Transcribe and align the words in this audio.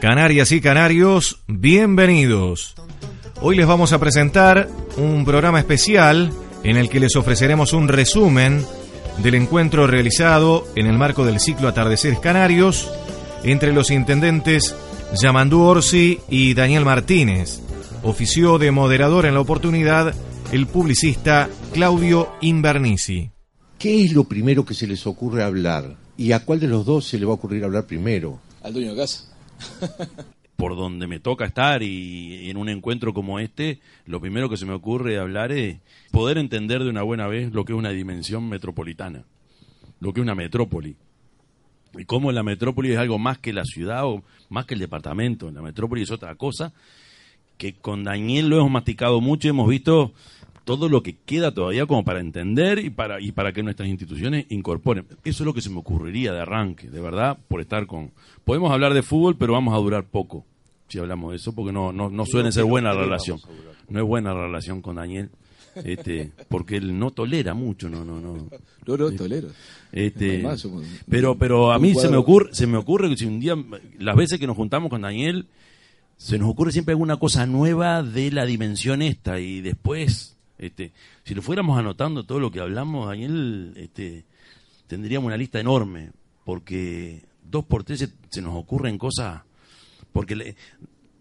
Canarias 0.00 0.50
y 0.52 0.62
canarios, 0.62 1.42
bienvenidos. 1.46 2.74
Hoy 3.42 3.54
les 3.54 3.66
vamos 3.66 3.92
a 3.92 4.00
presentar 4.00 4.66
un 4.96 5.26
programa 5.26 5.58
especial 5.58 6.32
en 6.64 6.78
el 6.78 6.88
que 6.88 7.00
les 7.00 7.16
ofreceremos 7.16 7.74
un 7.74 7.86
resumen 7.86 8.64
del 9.22 9.34
encuentro 9.34 9.86
realizado 9.86 10.66
en 10.74 10.86
el 10.86 10.96
marco 10.96 11.26
del 11.26 11.38
ciclo 11.38 11.68
Atardeceres 11.68 12.18
Canarios 12.18 12.90
entre 13.44 13.74
los 13.74 13.90
intendentes 13.90 14.74
Yamandú 15.20 15.60
Orsi 15.60 16.18
y 16.30 16.54
Daniel 16.54 16.86
Martínez. 16.86 17.60
Ofició 18.02 18.56
de 18.56 18.70
moderador 18.70 19.26
en 19.26 19.34
la 19.34 19.40
oportunidad 19.40 20.14
el 20.50 20.66
publicista 20.66 21.50
Claudio 21.74 22.32
Invernici. 22.40 23.32
¿Qué 23.78 24.02
es 24.02 24.14
lo 24.14 24.24
primero 24.24 24.64
que 24.64 24.72
se 24.72 24.86
les 24.86 25.06
ocurre 25.06 25.42
hablar? 25.42 25.94
¿Y 26.16 26.32
a 26.32 26.40
cuál 26.40 26.58
de 26.58 26.68
los 26.68 26.86
dos 26.86 27.06
se 27.06 27.18
le 27.18 27.26
va 27.26 27.32
a 27.32 27.34
ocurrir 27.34 27.64
hablar 27.64 27.84
primero? 27.84 28.40
Al 28.62 28.72
dueño 28.72 28.92
de 28.92 28.96
casa. 28.96 29.29
Por 30.56 30.76
donde 30.76 31.06
me 31.06 31.20
toca 31.20 31.46
estar 31.46 31.82
y 31.82 32.50
en 32.50 32.58
un 32.58 32.68
encuentro 32.68 33.14
como 33.14 33.38
este, 33.38 33.80
lo 34.04 34.20
primero 34.20 34.50
que 34.50 34.58
se 34.58 34.66
me 34.66 34.74
ocurre 34.74 35.18
hablar 35.18 35.52
es 35.52 35.78
poder 36.10 36.36
entender 36.36 36.82
de 36.84 36.90
una 36.90 37.02
buena 37.02 37.26
vez 37.28 37.52
lo 37.52 37.64
que 37.64 37.72
es 37.72 37.78
una 37.78 37.90
dimensión 37.90 38.46
metropolitana, 38.48 39.24
lo 40.00 40.12
que 40.12 40.20
es 40.20 40.22
una 40.22 40.34
metrópoli. 40.34 40.96
Y 41.98 42.04
cómo 42.04 42.30
la 42.30 42.42
metrópoli 42.42 42.92
es 42.92 42.98
algo 42.98 43.18
más 43.18 43.38
que 43.38 43.52
la 43.52 43.64
ciudad 43.64 44.06
o 44.06 44.22
más 44.48 44.66
que 44.66 44.74
el 44.74 44.80
departamento. 44.80 45.50
La 45.50 45.62
metrópoli 45.62 46.02
es 46.02 46.10
otra 46.10 46.34
cosa 46.34 46.72
que 47.56 47.74
con 47.74 48.04
Daniel 48.04 48.48
lo 48.48 48.56
hemos 48.56 48.70
masticado 48.70 49.20
mucho 49.20 49.48
y 49.48 49.50
hemos 49.50 49.68
visto 49.68 50.12
todo 50.76 50.88
lo 50.88 51.02
que 51.02 51.16
queda 51.16 51.52
todavía 51.52 51.84
como 51.86 52.04
para 52.04 52.20
entender 52.20 52.78
y 52.78 52.90
para, 52.90 53.20
y 53.20 53.32
para 53.32 53.52
que 53.52 53.64
nuestras 53.64 53.88
instituciones 53.88 54.46
incorporen. 54.50 55.04
Eso 55.24 55.42
es 55.42 55.46
lo 55.46 55.52
que 55.52 55.60
se 55.60 55.68
me 55.68 55.78
ocurriría 55.78 56.32
de 56.32 56.40
arranque, 56.40 56.88
de 56.88 57.00
verdad, 57.00 57.38
por 57.48 57.60
estar 57.60 57.86
con... 57.88 58.12
Podemos 58.44 58.70
hablar 58.70 58.94
de 58.94 59.02
fútbol, 59.02 59.36
pero 59.36 59.54
vamos 59.54 59.74
a 59.74 59.78
durar 59.78 60.04
poco 60.04 60.44
si 60.88 61.00
hablamos 61.00 61.30
de 61.30 61.36
eso, 61.38 61.52
porque 61.52 61.72
no, 61.72 61.92
no, 61.92 62.08
no 62.08 62.24
suele 62.24 62.52
ser 62.52 62.64
buena 62.64 62.92
la 62.92 63.02
relación. 63.02 63.38
No 63.88 64.00
es 64.00 64.06
buena 64.06 64.32
la 64.32 64.42
relación 64.42 64.80
con 64.80 64.96
Daniel, 64.96 65.30
este, 65.74 66.30
porque 66.48 66.76
él 66.76 66.98
no 66.98 67.10
tolera 67.10 67.54
mucho, 67.54 67.88
no, 67.88 68.04
no, 68.04 68.20
no. 68.20 68.48
No, 68.86 68.96
no, 68.96 69.12
tolero. 69.12 69.48
Este, 69.92 70.44
pero, 71.08 71.36
pero 71.36 71.72
a 71.72 71.78
mí 71.78 71.94
se 71.94 72.08
me 72.08 72.16
ocurre, 72.16 72.50
se 72.52 72.66
me 72.66 72.76
ocurre 72.76 73.08
que 73.08 73.16
si 73.16 73.26
un 73.26 73.40
día, 73.40 73.56
las 73.98 74.16
veces 74.16 74.38
que 74.38 74.46
nos 74.46 74.56
juntamos 74.56 74.90
con 74.90 75.02
Daniel, 75.02 75.46
se 76.20 76.38
nos 76.38 76.50
ocurre 76.50 76.70
siempre 76.70 76.92
alguna 76.92 77.16
cosa 77.16 77.46
nueva 77.46 78.02
de 78.02 78.30
la 78.30 78.44
dimensión 78.44 79.00
esta 79.00 79.40
y 79.40 79.62
después, 79.62 80.36
este, 80.60 80.92
si 81.24 81.34
lo 81.34 81.42
fuéramos 81.42 81.78
anotando 81.78 82.24
todo 82.24 82.38
lo 82.40 82.50
que 82.50 82.60
hablamos, 82.60 83.06
Daniel, 83.08 83.72
este, 83.76 84.24
tendríamos 84.86 85.26
una 85.26 85.36
lista 85.36 85.58
enorme, 85.60 86.10
porque 86.44 87.22
dos 87.42 87.64
por 87.64 87.84
tres 87.84 88.08
se, 88.30 88.42
nos 88.42 88.54
ocurren 88.54 88.98
cosas, 88.98 89.42
porque 90.12 90.36
le- 90.36 90.56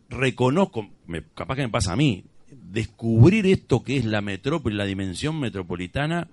reconozco, 0.09 0.89
me- 1.07 1.23
capaz 1.35 1.55
que 1.55 1.61
me 1.63 1.69
pasa 1.69 1.93
a 1.93 1.95
mí, 1.95 2.23
descubrir 2.51 3.45
esto 3.45 3.83
que 3.83 3.97
es 3.97 4.05
la 4.05 4.21
metrópoli, 4.21 4.75
la 4.75 4.85
dimensión 4.85 5.39
metropolitana, 5.39 6.27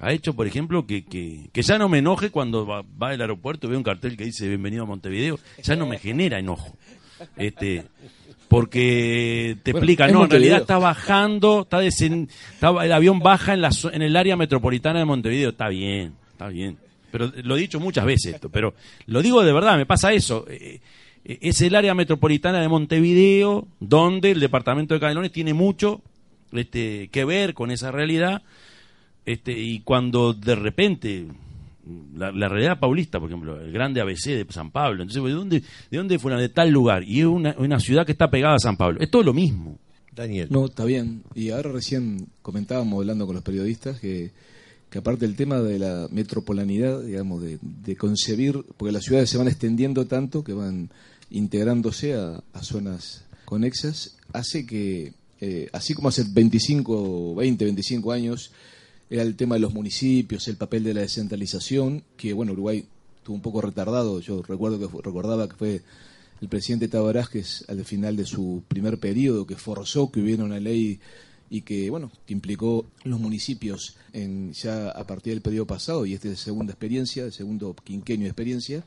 ha 0.00 0.12
hecho, 0.12 0.34
por 0.34 0.46
ejemplo, 0.46 0.86
que, 0.86 1.04
que, 1.04 1.48
que 1.52 1.62
ya 1.62 1.78
no 1.78 1.88
me 1.88 1.98
enoje 1.98 2.30
cuando 2.30 2.66
va, 2.66 2.82
va 2.82 3.10
al 3.10 3.20
aeropuerto 3.20 3.66
y 3.66 3.70
veo 3.70 3.78
un 3.78 3.84
cartel 3.84 4.16
que 4.16 4.24
dice 4.24 4.48
bienvenido 4.48 4.82
a 4.82 4.86
Montevideo, 4.86 5.38
ya 5.62 5.76
no 5.76 5.86
me 5.86 5.98
genera 5.98 6.38
enojo. 6.38 6.76
Este, 7.36 7.84
porque 8.52 9.56
te 9.62 9.72
Bueno, 9.72 9.84
explica, 9.84 10.08
no, 10.08 10.24
en 10.24 10.30
realidad 10.30 10.60
está 10.60 10.78
bajando, 10.78 11.62
está, 11.62 11.80
desen- 11.82 12.28
está- 12.52 12.84
el 12.84 12.92
avión 12.92 13.18
baja 13.18 13.54
en, 13.54 13.62
la, 13.62 13.70
en 13.92 14.02
el 14.02 14.14
área 14.14 14.36
metropolitana 14.36 14.98
de 14.98 15.06
Montevideo, 15.06 15.50
está 15.50 15.68
bien, 15.70 16.12
está 16.32 16.48
bien. 16.48 16.76
Pero 17.10 17.32
lo 17.44 17.56
he 17.56 17.60
dicho 17.60 17.80
muchas 17.80 18.04
veces 18.04 18.34
esto, 18.34 18.50
pero 18.50 18.74
lo 19.06 19.22
digo 19.22 19.42
de 19.42 19.52
verdad, 19.54 19.78
me 19.78 19.86
pasa 19.86 20.12
eso. 20.12 20.44
Eh, 20.50 20.80
eh, 21.24 21.38
es 21.40 21.62
el 21.62 21.74
área 21.74 21.94
metropolitana 21.94 22.60
de 22.60 22.68
Montevideo, 22.68 23.66
donde 23.80 24.32
el 24.32 24.40
departamento 24.40 24.92
de 24.92 25.00
Canelones 25.00 25.32
tiene 25.32 25.54
mucho 25.54 26.02
este, 26.52 27.08
que 27.08 27.24
ver 27.24 27.54
con 27.54 27.70
esa 27.70 27.90
realidad. 27.90 28.42
Este, 29.24 29.52
y 29.52 29.80
cuando 29.80 30.34
de 30.34 30.56
repente 30.56 31.26
la, 32.14 32.32
la 32.32 32.48
realidad 32.48 32.78
paulista, 32.78 33.18
por 33.18 33.28
ejemplo, 33.28 33.60
el 33.60 33.72
grande 33.72 34.00
ABC 34.00 34.26
de 34.26 34.46
San 34.50 34.70
Pablo, 34.70 35.02
entonces, 35.02 35.22
¿de 35.22 35.30
dónde, 35.30 35.62
de 35.90 35.98
dónde 35.98 36.18
fue? 36.18 36.34
De 36.34 36.48
tal 36.48 36.70
lugar. 36.70 37.04
Y 37.04 37.20
es 37.20 37.26
una, 37.26 37.54
una 37.58 37.80
ciudad 37.80 38.06
que 38.06 38.12
está 38.12 38.30
pegada 38.30 38.54
a 38.54 38.58
San 38.58 38.76
Pablo. 38.76 39.00
Es 39.00 39.10
todo 39.10 39.22
lo 39.22 39.32
mismo. 39.32 39.78
Daniel. 40.14 40.48
No, 40.50 40.66
está 40.66 40.84
bien. 40.84 41.22
Y 41.34 41.50
ahora 41.50 41.72
recién 41.72 42.28
comentábamos 42.42 43.00
hablando 43.00 43.26
con 43.26 43.34
los 43.34 43.44
periodistas 43.44 43.98
que, 43.98 44.30
que 44.90 44.98
aparte 44.98 45.26
del 45.26 45.36
tema 45.36 45.60
de 45.60 45.78
la 45.78 46.06
metropolanidad, 46.10 47.02
digamos, 47.02 47.42
de, 47.42 47.58
de 47.60 47.96
concebir, 47.96 48.62
porque 48.76 48.92
las 48.92 49.04
ciudades 49.04 49.30
se 49.30 49.38
van 49.38 49.48
extendiendo 49.48 50.06
tanto 50.06 50.44
que 50.44 50.52
van 50.52 50.90
integrándose 51.30 52.14
a, 52.14 52.42
a 52.52 52.62
zonas 52.62 53.24
conexas, 53.46 54.16
hace 54.32 54.66
que, 54.66 55.14
eh, 55.40 55.68
así 55.72 55.94
como 55.94 56.08
hace 56.08 56.24
25, 56.28 57.34
20, 57.34 57.64
25 57.64 58.12
años, 58.12 58.52
era 59.12 59.24
el 59.24 59.36
tema 59.36 59.56
de 59.56 59.60
los 59.60 59.74
municipios, 59.74 60.48
el 60.48 60.56
papel 60.56 60.84
de 60.84 60.94
la 60.94 61.02
descentralización, 61.02 62.02
que 62.16 62.32
bueno, 62.32 62.52
Uruguay 62.52 62.86
estuvo 63.18 63.36
un 63.36 63.42
poco 63.42 63.60
retardado. 63.60 64.20
Yo 64.20 64.40
recuerdo 64.40 64.78
que 64.78 65.02
recordaba 65.02 65.50
que 65.50 65.54
fue 65.54 65.82
el 66.40 66.48
presidente 66.48 66.88
Tabarás, 66.88 67.28
al 67.68 67.84
final 67.84 68.16
de 68.16 68.24
su 68.24 68.62
primer 68.68 68.98
periodo, 68.98 69.46
que 69.46 69.56
forzó 69.56 70.10
que 70.10 70.20
hubiera 70.20 70.44
una 70.44 70.58
ley 70.58 70.98
y 71.50 71.60
que 71.60 71.90
bueno, 71.90 72.10
que 72.24 72.32
implicó 72.32 72.86
los 73.04 73.20
municipios 73.20 73.96
en 74.14 74.54
ya 74.54 74.88
a 74.88 75.06
partir 75.06 75.34
del 75.34 75.42
periodo 75.42 75.66
pasado, 75.66 76.06
y 76.06 76.14
esta 76.14 76.28
es 76.28 76.38
la 76.38 76.44
segunda 76.44 76.72
experiencia, 76.72 77.24
el 77.24 77.32
segundo 77.32 77.76
quinquenio 77.84 78.24
de 78.24 78.30
experiencia. 78.30 78.82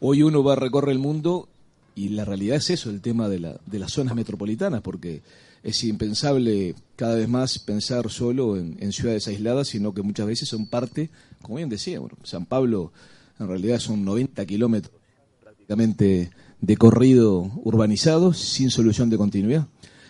Hoy 0.00 0.22
uno 0.22 0.44
va 0.44 0.52
a 0.52 0.56
recorrer 0.56 0.92
el 0.92 0.98
mundo 0.98 1.48
y 1.94 2.10
la 2.10 2.26
realidad 2.26 2.58
es 2.58 2.68
eso, 2.68 2.90
el 2.90 3.00
tema 3.00 3.30
de, 3.30 3.40
la, 3.40 3.58
de 3.64 3.78
las 3.78 3.92
zonas 3.92 4.14
metropolitanas, 4.14 4.82
porque 4.82 5.22
es 5.66 5.82
impensable 5.82 6.76
cada 6.94 7.16
vez 7.16 7.28
más 7.28 7.58
pensar 7.58 8.08
solo 8.08 8.56
en, 8.56 8.76
en 8.78 8.92
ciudades 8.92 9.26
aisladas, 9.26 9.66
sino 9.66 9.92
que 9.92 10.02
muchas 10.02 10.26
veces 10.26 10.48
son 10.48 10.66
parte, 10.66 11.10
como 11.42 11.56
bien 11.56 11.68
decía, 11.68 11.98
bueno, 11.98 12.16
San 12.22 12.46
Pablo 12.46 12.92
en 13.40 13.48
realidad 13.48 13.80
son 13.80 14.04
90 14.04 14.46
kilómetros 14.46 14.94
prácticamente 15.42 16.30
de 16.60 16.76
corrido 16.76 17.50
urbanizado 17.64 18.32
sin 18.32 18.70
solución 18.70 19.10
de 19.10 19.16
continuidad. 19.16 19.66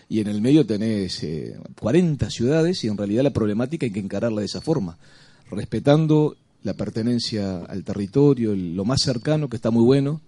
Y 0.07 0.19
en 0.19 0.27
el 0.27 0.41
medio 0.41 0.63
tenés 0.63 1.23
eh, 1.23 1.59
40 1.81 2.29
ciudades 2.29 2.83
y 2.83 2.87
en 2.87 2.97
realidad 2.97 3.23
la 3.23 3.33
problemática 3.33 3.87
hay 3.87 3.91
que 3.91 3.99
encararla 3.99 4.41
de 4.41 4.45
esa 4.45 4.61
forma, 4.61 4.99
respetando 5.49 6.37
la 6.61 6.75
pertenencia 6.75 7.65
al 7.65 7.83
territorio, 7.83 8.55
lo 8.55 8.85
más 8.85 9.01
cercano, 9.01 9.49
que 9.49 9.55
está 9.55 9.71
muy 9.71 9.83
bueno, 9.83 10.21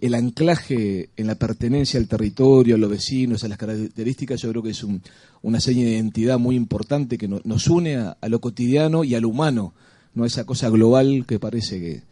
el 0.00 0.14
anclaje 0.14 1.08
en 1.16 1.26
la 1.26 1.34
pertenencia 1.36 1.98
al 1.98 2.08
territorio, 2.08 2.74
a 2.74 2.78
los 2.78 2.90
vecinos, 2.90 3.44
a 3.44 3.48
las 3.48 3.58
características, 3.58 4.40
yo 4.42 4.50
creo 4.50 4.62
que 4.62 4.70
es 4.70 4.84
un- 4.84 5.00
una 5.42 5.60
seña 5.60 5.84
de 5.84 5.92
identidad 5.92 6.38
muy 6.38 6.56
importante 6.56 7.16
que 7.16 7.28
no- 7.28 7.40
nos 7.44 7.68
une 7.68 7.96
a, 7.96 8.16
lo 8.28 8.40
cotidiano 8.40 9.04
y 9.04 9.14
a 9.14 9.20
lo 9.20 9.28
humano, 9.28 9.72
no 10.14 10.24
a 10.24 10.26
esa 10.26 10.44
cosa 10.44 10.68
global 10.68 11.24
que 11.26 11.38
parece 11.38 11.80
que 11.80 12.02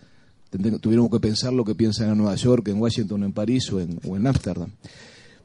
tuviéramos 0.80 1.10
que 1.10 1.20
pensar 1.20 1.52
lo 1.52 1.64
que 1.64 1.74
piensan 1.74 2.10
en 2.10 2.18
Nueva 2.18 2.34
York, 2.36 2.68
en 2.68 2.78
Washington, 2.80 3.24
en 3.24 3.32
París 3.32 3.70
o 3.72 3.80
en 3.80 3.98
o 4.06 4.16
Ámsterdam. 4.16 4.70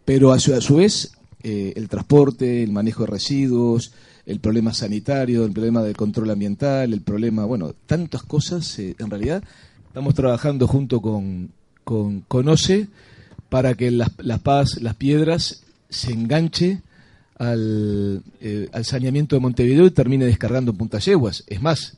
Pero 0.05 0.31
a 0.31 0.39
su, 0.39 0.53
a 0.53 0.61
su 0.61 0.75
vez, 0.77 1.11
eh, 1.43 1.73
el 1.75 1.87
transporte, 1.89 2.63
el 2.63 2.71
manejo 2.71 3.03
de 3.03 3.11
residuos, 3.11 3.91
el 4.25 4.39
problema 4.39 4.73
sanitario, 4.73 5.45
el 5.45 5.51
problema 5.53 5.81
del 5.81 5.95
control 5.95 6.29
ambiental, 6.31 6.91
el 6.93 7.01
problema, 7.01 7.45
bueno, 7.45 7.73
tantas 7.85 8.23
cosas, 8.23 8.77
eh, 8.79 8.95
en 8.99 9.09
realidad 9.09 9.43
estamos 9.87 10.13
trabajando 10.13 10.67
junto 10.67 10.99
con, 11.01 11.51
con 11.87 12.19
Conoce 12.27 12.89
para 13.47 13.73
que 13.75 13.91
las, 13.91 14.11
las 14.17 14.41
Paz, 14.41 14.81
las 14.81 14.95
piedras, 14.95 15.63
se 15.87 16.11
enganche 16.11 16.81
al, 17.37 18.23
eh, 18.41 18.67
al 18.73 18.83
saneamiento 18.83 19.37
de 19.37 19.39
Montevideo 19.39 19.85
y 19.85 19.91
termine 19.91 20.25
descargando 20.25 20.71
en 20.71 20.77
Punta 20.77 20.99
Yeguas. 20.99 21.45
Es 21.47 21.61
más, 21.61 21.95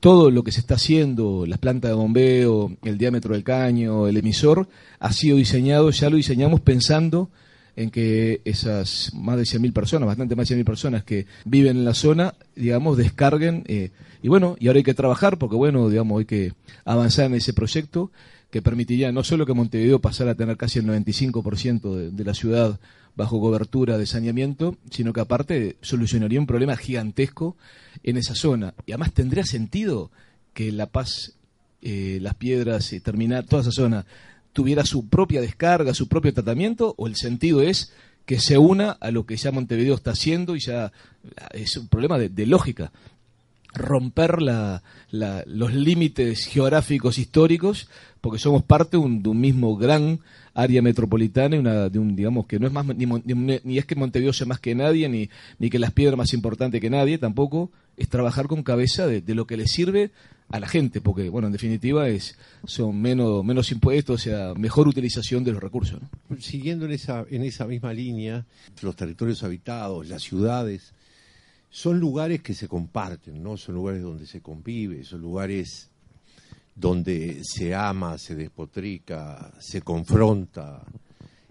todo 0.00 0.32
lo 0.32 0.42
que 0.42 0.50
se 0.50 0.58
está 0.58 0.74
haciendo, 0.74 1.46
las 1.46 1.60
plantas 1.60 1.92
de 1.92 1.94
bombeo, 1.94 2.72
el 2.82 2.98
diámetro 2.98 3.34
del 3.34 3.44
caño, 3.44 4.08
el 4.08 4.16
emisor, 4.16 4.66
ha 4.98 5.12
sido 5.12 5.36
diseñado, 5.36 5.90
ya 5.90 6.10
lo 6.10 6.16
diseñamos 6.16 6.60
pensando 6.60 7.30
en 7.76 7.90
que 7.90 8.40
esas 8.44 9.12
más 9.14 9.36
de 9.36 9.44
100.000 9.44 9.72
personas, 9.72 10.08
bastante 10.08 10.34
más 10.34 10.48
de 10.48 10.56
100.000 10.56 10.64
personas 10.64 11.04
que 11.04 11.26
viven 11.44 11.76
en 11.76 11.84
la 11.84 11.94
zona, 11.94 12.34
digamos, 12.56 12.96
descarguen. 12.96 13.62
eh, 13.68 13.90
y 14.22 14.28
bueno, 14.28 14.56
y 14.58 14.66
ahora 14.66 14.78
hay 14.78 14.82
que 14.82 14.94
trabajar 14.94 15.38
porque, 15.38 15.54
bueno, 15.54 15.88
digamos, 15.88 16.18
hay 16.18 16.24
que 16.24 16.52
avanzar 16.84 17.26
en 17.26 17.34
ese 17.34 17.52
proyecto 17.52 18.10
que 18.54 18.62
permitiría 18.62 19.10
no 19.10 19.24
solo 19.24 19.46
que 19.46 19.52
Montevideo 19.52 19.98
pasara 19.98 20.30
a 20.30 20.34
tener 20.36 20.56
casi 20.56 20.78
el 20.78 20.86
95% 20.86 21.92
de, 21.92 22.10
de 22.12 22.24
la 22.24 22.34
ciudad 22.34 22.78
bajo 23.16 23.40
cobertura 23.40 23.98
de 23.98 24.06
saneamiento, 24.06 24.76
sino 24.92 25.12
que 25.12 25.20
aparte 25.20 25.76
solucionaría 25.80 26.38
un 26.38 26.46
problema 26.46 26.76
gigantesco 26.76 27.56
en 28.04 28.16
esa 28.16 28.36
zona. 28.36 28.72
Y 28.86 28.92
además 28.92 29.12
tendría 29.12 29.44
sentido 29.44 30.12
que 30.52 30.70
La 30.70 30.86
Paz, 30.86 31.34
eh, 31.82 32.18
Las 32.22 32.36
Piedras 32.36 32.92
y 32.92 33.00
terminar 33.00 33.42
toda 33.42 33.62
esa 33.62 33.72
zona 33.72 34.06
tuviera 34.52 34.86
su 34.86 35.08
propia 35.08 35.40
descarga, 35.40 35.92
su 35.92 36.06
propio 36.06 36.32
tratamiento, 36.32 36.94
o 36.96 37.08
el 37.08 37.16
sentido 37.16 37.60
es 37.60 37.92
que 38.24 38.38
se 38.38 38.56
una 38.56 38.92
a 38.92 39.10
lo 39.10 39.26
que 39.26 39.36
ya 39.36 39.50
Montevideo 39.50 39.96
está 39.96 40.12
haciendo 40.12 40.54
y 40.54 40.60
ya 40.60 40.92
es 41.50 41.76
un 41.76 41.88
problema 41.88 42.20
de 42.20 42.46
lógica 42.46 42.92
romper 43.74 44.40
la, 44.40 44.82
la, 45.10 45.42
los 45.46 45.74
límites 45.74 46.46
geográficos 46.46 47.18
históricos 47.18 47.88
porque 48.20 48.38
somos 48.38 48.62
parte 48.62 48.96
un, 48.96 49.22
de 49.22 49.28
un 49.28 49.40
mismo 49.40 49.76
gran 49.76 50.20
área 50.54 50.80
metropolitana 50.80 51.56
y 51.56 51.58
una, 51.58 51.88
de 51.88 51.98
un 51.98 52.16
digamos 52.16 52.46
que 52.46 52.58
no 52.58 52.66
es 52.66 52.72
más 52.72 52.86
ni, 52.86 53.04
ni, 53.06 53.60
ni, 53.64 53.78
es 53.78 53.84
que 53.84 53.96
Montevideo 53.96 54.32
sea 54.32 54.46
más 54.46 54.60
que 54.60 54.74
nadie 54.74 55.08
ni, 55.08 55.28
ni 55.58 55.68
que 55.68 55.78
las 55.78 55.90
piedras 55.90 56.16
más 56.16 56.32
importante 56.32 56.80
que 56.80 56.88
nadie 56.88 57.18
tampoco 57.18 57.70
es 57.96 58.08
trabajar 58.08 58.46
con 58.46 58.62
cabeza 58.62 59.06
de, 59.06 59.22
lo 59.34 59.46
que 59.46 59.56
le 59.56 59.66
sirve 59.66 60.10
a 60.48 60.60
la 60.60 60.68
gente 60.68 61.00
porque 61.00 61.28
bueno 61.28 61.48
en 61.48 61.52
definitiva 61.52 62.08
es 62.08 62.38
son 62.64 63.00
menos 63.00 63.44
menos 63.44 63.72
impuestos 63.72 64.20
o 64.20 64.24
sea 64.24 64.54
mejor 64.54 64.88
utilización 64.88 65.42
de 65.42 65.52
los 65.52 65.62
recursos 65.62 66.00
siguiendo 66.38 66.86
en 66.86 66.92
esa 66.92 67.24
en 67.30 67.42
esa 67.42 67.66
misma 67.66 67.92
línea 67.92 68.46
los 68.80 68.94
territorios 68.94 69.42
habitados 69.42 70.08
las 70.08 70.22
ciudades 70.22 70.94
son 71.74 71.98
lugares 71.98 72.40
que 72.40 72.54
se 72.54 72.68
comparten, 72.68 73.42
¿no? 73.42 73.56
Son 73.56 73.74
lugares 73.74 74.00
donde 74.00 74.28
se 74.28 74.40
convive, 74.40 75.02
son 75.02 75.20
lugares 75.20 75.90
donde 76.72 77.40
se 77.42 77.74
ama, 77.74 78.16
se 78.16 78.36
despotrica, 78.36 79.52
se 79.58 79.82
confronta, 79.82 80.84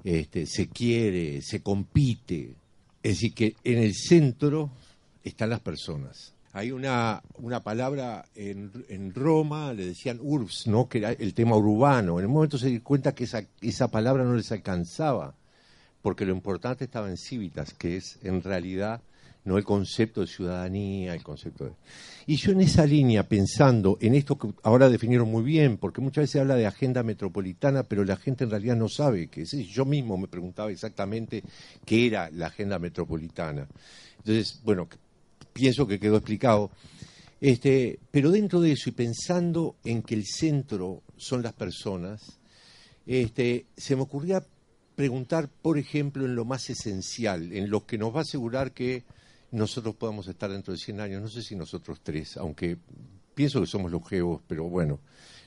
este, 0.01 0.45
se 0.45 0.69
quiere, 0.69 1.41
se 1.41 1.61
compite. 1.61 2.55
Es 3.03 3.15
decir, 3.15 3.33
que 3.33 3.57
en 3.65 3.79
el 3.79 3.93
centro 3.93 4.71
están 5.25 5.49
las 5.49 5.59
personas. 5.59 6.33
Hay 6.53 6.71
una, 6.71 7.21
una 7.39 7.61
palabra 7.61 8.23
en, 8.33 8.71
en 8.87 9.13
Roma, 9.13 9.73
le 9.73 9.87
decían 9.87 10.19
urbs, 10.21 10.67
¿no? 10.67 10.87
que 10.87 10.99
era 10.99 11.11
el 11.11 11.33
tema 11.33 11.57
urbano. 11.57 12.19
En 12.19 12.23
el 12.23 12.31
momento 12.31 12.57
se 12.57 12.69
dio 12.69 12.81
cuenta 12.81 13.13
que 13.13 13.25
esa, 13.25 13.43
esa 13.59 13.89
palabra 13.89 14.23
no 14.23 14.35
les 14.37 14.53
alcanzaba, 14.53 15.35
porque 16.01 16.25
lo 16.25 16.31
importante 16.31 16.85
estaba 16.85 17.09
en 17.09 17.17
civitas, 17.17 17.73
que 17.73 17.97
es 17.97 18.19
en 18.23 18.41
realidad 18.41 19.01
no 19.45 19.57
el 19.57 19.63
concepto 19.63 20.21
de 20.21 20.27
ciudadanía, 20.27 21.13
el 21.13 21.23
concepto 21.23 21.65
de... 21.65 21.71
Y 22.27 22.37
yo 22.37 22.51
en 22.51 22.61
esa 22.61 22.85
línea, 22.85 23.27
pensando 23.27 23.97
en 23.99 24.15
esto 24.15 24.37
que 24.37 24.53
ahora 24.63 24.89
definieron 24.89 25.29
muy 25.29 25.43
bien, 25.43 25.77
porque 25.77 26.01
muchas 26.01 26.23
veces 26.23 26.31
se 26.31 26.39
habla 26.39 26.55
de 26.55 26.65
agenda 26.65 27.03
metropolitana, 27.03 27.83
pero 27.83 28.05
la 28.05 28.15
gente 28.15 28.45
en 28.45 28.51
realidad 28.51 28.77
no 28.77 28.87
sabe 28.87 29.27
qué 29.27 29.41
es. 29.41 29.51
Yo 29.51 29.83
mismo 29.83 30.17
me 30.17 30.27
preguntaba 30.27 30.71
exactamente 30.71 31.43
qué 31.85 32.07
era 32.07 32.29
la 32.31 32.47
agenda 32.47 32.79
metropolitana. 32.79 33.67
Entonces, 34.19 34.61
bueno, 34.63 34.87
pienso 35.51 35.85
que 35.85 35.99
quedó 35.99 36.17
explicado. 36.17 36.71
Este, 37.41 37.99
pero 38.09 38.31
dentro 38.31 38.61
de 38.61 38.71
eso 38.71 38.89
y 38.89 38.93
pensando 38.93 39.75
en 39.83 40.01
que 40.01 40.15
el 40.15 40.25
centro 40.25 41.03
son 41.17 41.43
las 41.43 41.51
personas, 41.51 42.39
este, 43.05 43.65
se 43.75 43.97
me 43.97 44.03
ocurría 44.03 44.41
preguntar, 44.95 45.49
por 45.49 45.77
ejemplo, 45.77 46.25
en 46.25 46.35
lo 46.35 46.45
más 46.45 46.69
esencial, 46.69 47.51
en 47.51 47.69
lo 47.69 47.85
que 47.85 47.97
nos 47.97 48.13
va 48.13 48.19
a 48.19 48.21
asegurar 48.21 48.71
que 48.71 49.03
nosotros 49.53 49.95
podamos 49.95 50.27
estar 50.27 50.51
dentro 50.51 50.73
de 50.73 50.79
100 50.79 50.99
años, 50.99 51.21
no 51.21 51.29
sé 51.29 51.43
si 51.43 51.55
nosotros 51.55 52.01
tres, 52.01 52.37
aunque 52.37 52.75
pienso 53.35 53.61
que 53.61 53.67
somos 53.67 53.91
longevos, 53.91 54.41
pero 54.47 54.65
bueno, 54.65 54.99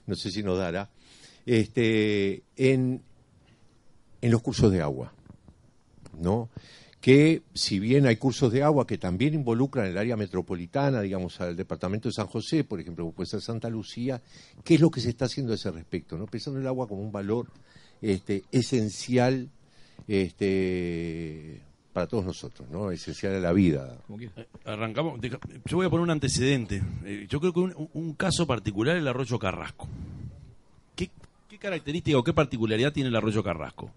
no 0.06 0.14
sé 0.14 0.30
si 0.30 0.42
nos 0.42 0.58
dará, 0.58 0.88
este, 1.44 2.44
en, 2.56 3.02
en 4.20 4.30
los 4.30 4.42
cursos 4.42 4.70
de 4.70 4.80
agua, 4.80 5.12
¿no? 6.18 6.48
que 7.00 7.42
si 7.54 7.78
bien 7.78 8.06
hay 8.06 8.16
cursos 8.16 8.52
de 8.52 8.62
agua 8.62 8.86
que 8.86 8.98
también 8.98 9.34
involucran 9.34 9.86
el 9.86 9.98
área 9.98 10.16
metropolitana, 10.16 11.00
digamos, 11.00 11.40
al 11.40 11.54
departamento 11.54 12.08
de 12.08 12.12
San 12.12 12.26
José, 12.26 12.64
por 12.64 12.80
ejemplo, 12.80 13.10
puede 13.12 13.28
ser 13.28 13.40
Santa 13.40 13.68
Lucía, 13.68 14.22
¿qué 14.64 14.74
es 14.74 14.80
lo 14.80 14.90
que 14.90 15.00
se 15.00 15.10
está 15.10 15.26
haciendo 15.26 15.52
a 15.52 15.56
ese 15.56 15.70
respecto? 15.70 16.16
¿no? 16.16 16.26
Pensando 16.26 16.58
en 16.58 16.64
el 16.64 16.68
agua 16.68 16.88
como 16.88 17.02
un 17.02 17.12
valor 17.12 17.46
este, 18.00 18.42
esencial 18.50 19.50
este, 20.08 21.60
para 21.96 22.06
todos 22.06 22.26
nosotros, 22.26 22.68
¿no? 22.68 22.90
Esencial 22.90 23.36
a 23.36 23.40
la 23.40 23.54
vida. 23.54 23.96
Arrancamos. 24.66 25.18
Yo 25.64 25.78
voy 25.78 25.86
a 25.86 25.88
poner 25.88 26.02
un 26.02 26.10
antecedente. 26.10 26.82
Eh, 27.06 27.26
yo 27.26 27.40
creo 27.40 27.54
que 27.54 27.60
un, 27.60 28.12
caso 28.12 28.46
particular 28.46 28.96
es 28.96 29.00
el 29.00 29.08
arroyo 29.08 29.38
Carrasco. 29.38 29.88
¿Qué, 30.94 31.08
¿Qué 31.48 31.58
característica 31.58 32.18
o 32.18 32.22
qué 32.22 32.34
particularidad 32.34 32.92
tiene 32.92 33.08
el 33.08 33.16
arroyo 33.16 33.42
Carrasco? 33.42 33.90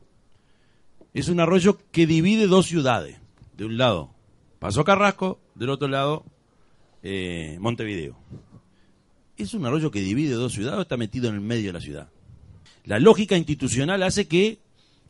Es 1.13 1.27
un 1.27 1.41
arroyo 1.41 1.77
que 1.91 2.07
divide 2.07 2.47
dos 2.47 2.67
ciudades. 2.67 3.17
De 3.57 3.65
un 3.65 3.77
lado, 3.77 4.11
Paso 4.59 4.85
Carrasco, 4.85 5.41
del 5.55 5.69
otro 5.69 5.89
lado, 5.89 6.23
eh, 7.03 7.57
Montevideo. 7.59 8.15
¿Es 9.35 9.53
un 9.53 9.65
arroyo 9.65 9.91
que 9.91 9.99
divide 9.99 10.35
dos 10.35 10.53
ciudades 10.53 10.79
o 10.79 10.81
está 10.83 10.95
metido 10.95 11.27
en 11.27 11.35
el 11.35 11.41
medio 11.41 11.67
de 11.67 11.73
la 11.73 11.81
ciudad? 11.81 12.09
La 12.85 12.97
lógica 12.97 13.35
institucional 13.35 14.03
hace 14.03 14.25
que 14.29 14.59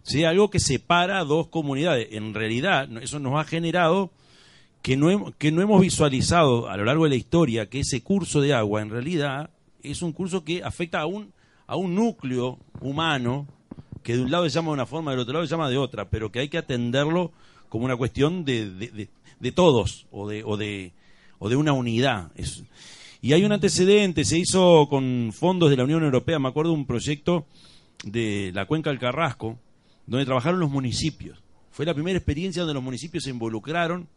sea 0.04 0.30
algo 0.30 0.50
que 0.50 0.60
separa 0.60 1.24
dos 1.24 1.48
comunidades. 1.48 2.10
En 2.12 2.34
realidad, 2.34 2.90
eso 3.02 3.20
nos 3.20 3.40
ha 3.40 3.44
generado 3.44 4.12
que 4.82 4.96
no, 4.96 5.34
que 5.38 5.52
no 5.52 5.62
hemos 5.62 5.82
visualizado 5.82 6.70
a 6.70 6.78
lo 6.78 6.86
largo 6.86 7.04
de 7.04 7.12
la 7.12 7.16
historia 7.16 7.70
que 7.70 7.82
ese 7.82 8.02
curso 8.02 8.42
de 8.42 8.54
agua 8.54 8.82
en 8.82 8.90
realidad 8.90 9.50
es 9.84 10.02
un 10.02 10.14
curso 10.14 10.44
que 10.44 10.64
afecta 10.64 11.02
a 11.02 11.06
un, 11.06 11.34
a 11.68 11.76
un 11.76 11.96
núcleo 11.96 12.60
humano 12.82 13.48
que 14.04 14.16
de 14.16 14.24
un 14.24 14.32
lado 14.32 14.46
se 14.46 14.56
llama 14.56 14.70
de 14.70 14.74
una 14.74 14.86
forma, 14.86 15.12
del 15.12 15.20
otro 15.20 15.34
lado 15.34 15.46
se 15.46 15.52
llama 15.52 15.70
de 15.70 15.78
otra, 15.78 16.10
pero 16.10 16.32
que 16.32 16.40
hay 16.40 16.50
que 16.50 16.58
atenderlo 16.58 17.32
como 17.68 17.86
una 17.86 17.98
cuestión 17.98 18.46
de, 18.46 19.10
todos 19.54 20.08
o 20.12 20.28
de, 20.28 20.44
o, 20.44 20.58
de, 20.58 20.94
o 21.38 21.50
de 21.50 21.56
una 21.56 21.74
unidad. 21.74 22.32
Y 23.22 23.34
hay 23.34 23.44
un 23.44 23.52
antecedente, 23.52 24.24
se 24.24 24.40
hizo 24.40 24.88
con 24.90 25.32
fondos 25.34 25.70
de 25.70 25.78
la 25.78 25.84
Unión 25.84 26.04
Europea, 26.04 26.40
me 26.40 26.48
acuerdo 26.48 26.72
de 26.72 26.78
un 26.78 26.86
proyecto 26.86 27.46
de 28.04 28.52
la 28.54 28.66
cuenca 28.66 28.90
del 28.90 29.00
Carrasco, 29.00 29.60
donde 30.10 30.26
trabajaron 30.26 30.60
los 30.60 30.72
municipios. 30.72 31.42
Fue 31.72 31.86
la 31.86 31.94
primera 31.94 32.18
experiencia 32.18 32.64
donde 32.64 32.74
los 32.74 32.84
municipios 32.84 33.24
se 33.24 33.30
involucraron. 33.30 34.08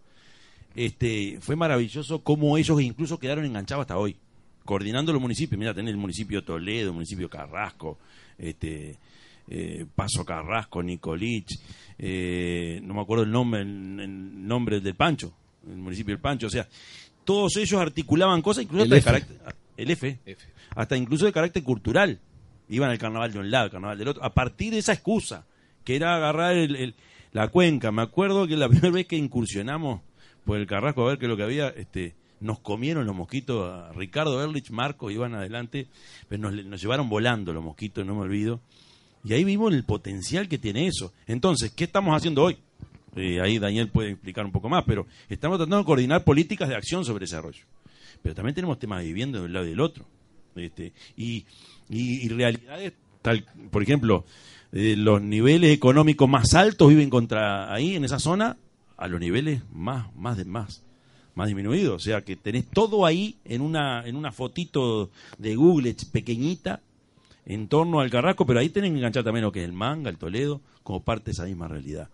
Este, 0.75 1.39
fue 1.41 1.55
maravilloso 1.55 2.25
cómo 2.25 2.57
ellos 2.57 2.81
incluso 2.81 3.19
quedaron 3.19 3.45
enganchados 3.45 3.83
hasta 3.83 3.99
hoy, 3.99 4.17
coordinando 4.65 5.13
los 5.13 5.21
municipios. 5.21 5.59
Mira, 5.59 5.75
tenés 5.75 5.91
el 5.91 5.99
municipio 5.99 6.41
de 6.41 6.47
Toledo, 6.47 6.89
el 6.89 6.95
municipio 6.95 7.27
de 7.27 7.31
Carrasco, 7.31 7.99
este, 8.39 8.97
eh, 9.49 9.85
Paso 9.95 10.25
Carrasco, 10.25 10.83
Nicolich, 10.83 11.61
eh, 11.99 12.81
no 12.83 12.95
me 12.95 13.03
acuerdo 13.03 13.25
el 13.25 13.31
nombre, 13.31 13.61
el, 13.61 14.01
el, 14.01 14.47
nombre 14.47 14.81
del 14.81 14.95
Pancho, 14.95 15.35
el 15.69 15.77
municipio 15.77 16.15
del 16.15 16.23
Pancho. 16.23 16.47
O 16.47 16.51
sea, 16.51 16.67
todos 17.23 17.55
ellos 17.59 17.79
articulaban 17.79 18.41
cosas, 18.41 18.65
incluso 18.65 18.87
El 18.87 18.95
hasta 18.95 19.11
F. 19.11 19.21
de 19.21 19.37
carácter, 19.37 19.55
el 19.77 19.91
F, 19.91 20.19
F. 20.25 20.47
hasta 20.75 20.97
incluso 20.97 21.27
de 21.27 21.33
carácter 21.33 21.63
cultural. 21.63 22.19
Iban 22.71 22.89
al 22.89 22.99
carnaval 22.99 23.31
de 23.31 23.39
un 23.41 23.51
lado, 23.51 23.65
al 23.65 23.71
carnaval 23.71 23.99
del 23.99 24.09
otro, 24.09 24.25
a 24.25 24.33
partir 24.33 24.73
de 24.73 24.79
esa 24.79 24.95
excusa 24.95 25.45
que 25.85 25.97
era 25.97 26.17
agarrar 26.17 26.55
el, 26.57 26.95
la 27.33 27.49
cuenca. 27.49 27.91
Me 27.93 28.03
acuerdo 28.03 28.47
que 28.47 28.57
la 28.57 28.69
primera 28.71 28.91
vez 28.91 29.07
que 29.07 29.17
incursionamos 29.17 30.01
por 30.45 30.59
el 30.59 30.67
Carrasco 30.67 31.05
a 31.05 31.09
ver 31.09 31.19
qué 31.19 31.27
es 31.27 31.31
lo 31.31 31.37
que 31.37 31.43
había, 31.43 31.69
este, 31.69 32.15
nos 32.41 32.59
comieron 32.61 33.07
los 33.07 33.15
mosquitos. 33.15 33.73
A 33.73 33.93
Ricardo 33.93 34.43
Erlich, 34.43 34.71
Marco 34.71 35.11
iban 35.11 35.35
adelante, 35.35 35.87
pero 36.29 36.51
nos, 36.51 36.81
llevaron 36.81 37.09
volando 37.09 37.53
los 37.53 37.63
mosquitos, 37.63 38.05
no 38.05 38.15
me 38.15 38.23
olvido. 38.23 38.61
Y 39.25 39.35
ahí 39.35 39.45
vimos 39.45 39.73
el 39.73 39.85
potencial 39.85 40.49
que 40.49 40.59
tiene 40.59 40.87
eso. 40.87 41.13
Entonces, 41.27 41.71
¿qué 41.71 41.85
estamos 41.85 42.15
haciendo 42.17 42.43
hoy? 42.43 42.59
Eh, 43.15 43.41
ahí 43.41 43.59
Daniel 43.59 43.89
puede 43.89 44.11
explicar 44.11 44.45
un 44.45 44.53
poco 44.53 44.69
más, 44.69 44.85
pero 44.85 45.07
estamos 45.29 45.59
tratando 45.59 45.79
de 45.79 45.85
coordinar 45.85 46.25
políticas 46.25 46.69
de 46.69 46.75
acción 46.75 47.05
sobre 47.05 47.25
desarrollo. 47.25 47.65
Pero 48.21 48.35
también 48.35 48.55
tenemos 48.55 48.79
temas 48.79 49.01
de 49.01 49.07
vivienda 49.07 49.39
de 49.39 49.45
un 49.45 49.53
lado 49.53 49.67
y 49.67 49.71
del 49.71 49.81
otro. 49.81 50.05
Este, 50.57 50.93
y, 51.17 51.45
y, 51.89 52.27
y 52.27 52.29
realidades, 52.29 52.95
tal, 53.23 53.47
por 53.71 53.83
ejemplo, 53.83 54.25
eh, 54.73 54.97
los 54.97 55.23
niveles 55.23 55.73
económicos 55.73 56.29
más 56.29 56.55
altos 56.55 56.89
viven 56.89 57.11
contra 57.11 57.73
ahí 57.73 57.95
en 57.95 58.05
esa 58.05 58.19
zona 58.19 58.57
a 58.97 59.09
los 59.09 59.21
niveles 59.21 59.63
más 59.73 60.15
más 60.17 60.37
de 60.37 60.45
más 60.45 60.83
más 61.35 61.47
disminuidos, 61.47 61.95
o 61.95 61.99
sea 61.99 62.23
que 62.23 62.37
tenés 62.37 62.67
todo 62.67 63.07
ahí 63.07 63.37
en 63.45 63.63
una 63.63 64.07
en 64.07 64.17
una 64.17 64.33
fotito 64.33 65.11
de 65.39 65.57
Google 65.57 65.95
pequeñita 66.13 66.81
en 67.47 67.69
torno 67.69 68.01
al 68.01 68.11
Carrasco, 68.11 68.47
pero 68.47 68.61
ahí 68.61 68.69
tenés 68.69 68.91
que 68.91 68.99
enganchar 68.99 69.25
también 69.25 69.45
lo 69.45 69.53
que 69.53 69.61
es 69.61 69.65
el 69.65 69.73
Manga, 69.73 70.11
el 70.11 70.19
Toledo, 70.19 70.61
como 70.83 71.03
parte 71.03 71.27
de 71.27 71.31
esa 71.33 71.45
misma 71.45 71.69
realidad. 71.69 72.09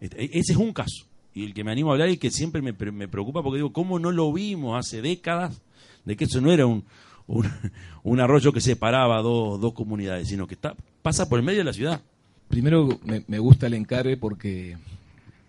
Este, 0.00 0.24
ese 0.38 0.52
es 0.52 0.58
un 0.58 0.72
caso. 0.72 1.06
Y 1.34 1.44
el 1.44 1.54
que 1.54 1.64
me 1.64 1.70
animo 1.70 1.90
a 1.90 1.92
hablar 1.92 2.08
y 2.08 2.16
que 2.16 2.30
siempre 2.30 2.62
me, 2.62 2.72
me 2.72 3.08
preocupa 3.08 3.42
porque 3.42 3.58
digo, 3.58 3.72
¿cómo 3.72 3.98
no 3.98 4.10
lo 4.10 4.32
vimos 4.32 4.78
hace 4.78 5.02
décadas 5.02 5.60
de 6.04 6.16
que 6.16 6.24
eso 6.24 6.40
no 6.40 6.50
era 6.50 6.66
un, 6.66 6.84
un, 7.26 7.48
un 8.02 8.20
arroyo 8.20 8.52
que 8.52 8.60
separaba 8.60 9.20
dos, 9.22 9.60
dos 9.60 9.72
comunidades, 9.74 10.28
sino 10.28 10.46
que 10.46 10.54
está, 10.54 10.74
pasa 11.02 11.28
por 11.28 11.38
el 11.38 11.44
medio 11.44 11.58
de 11.58 11.64
la 11.64 11.72
ciudad. 11.72 12.00
Primero 12.48 12.88
me, 13.04 13.38
gusta 13.38 13.66
el 13.68 13.74
encargue 13.74 14.16
porque 14.16 14.76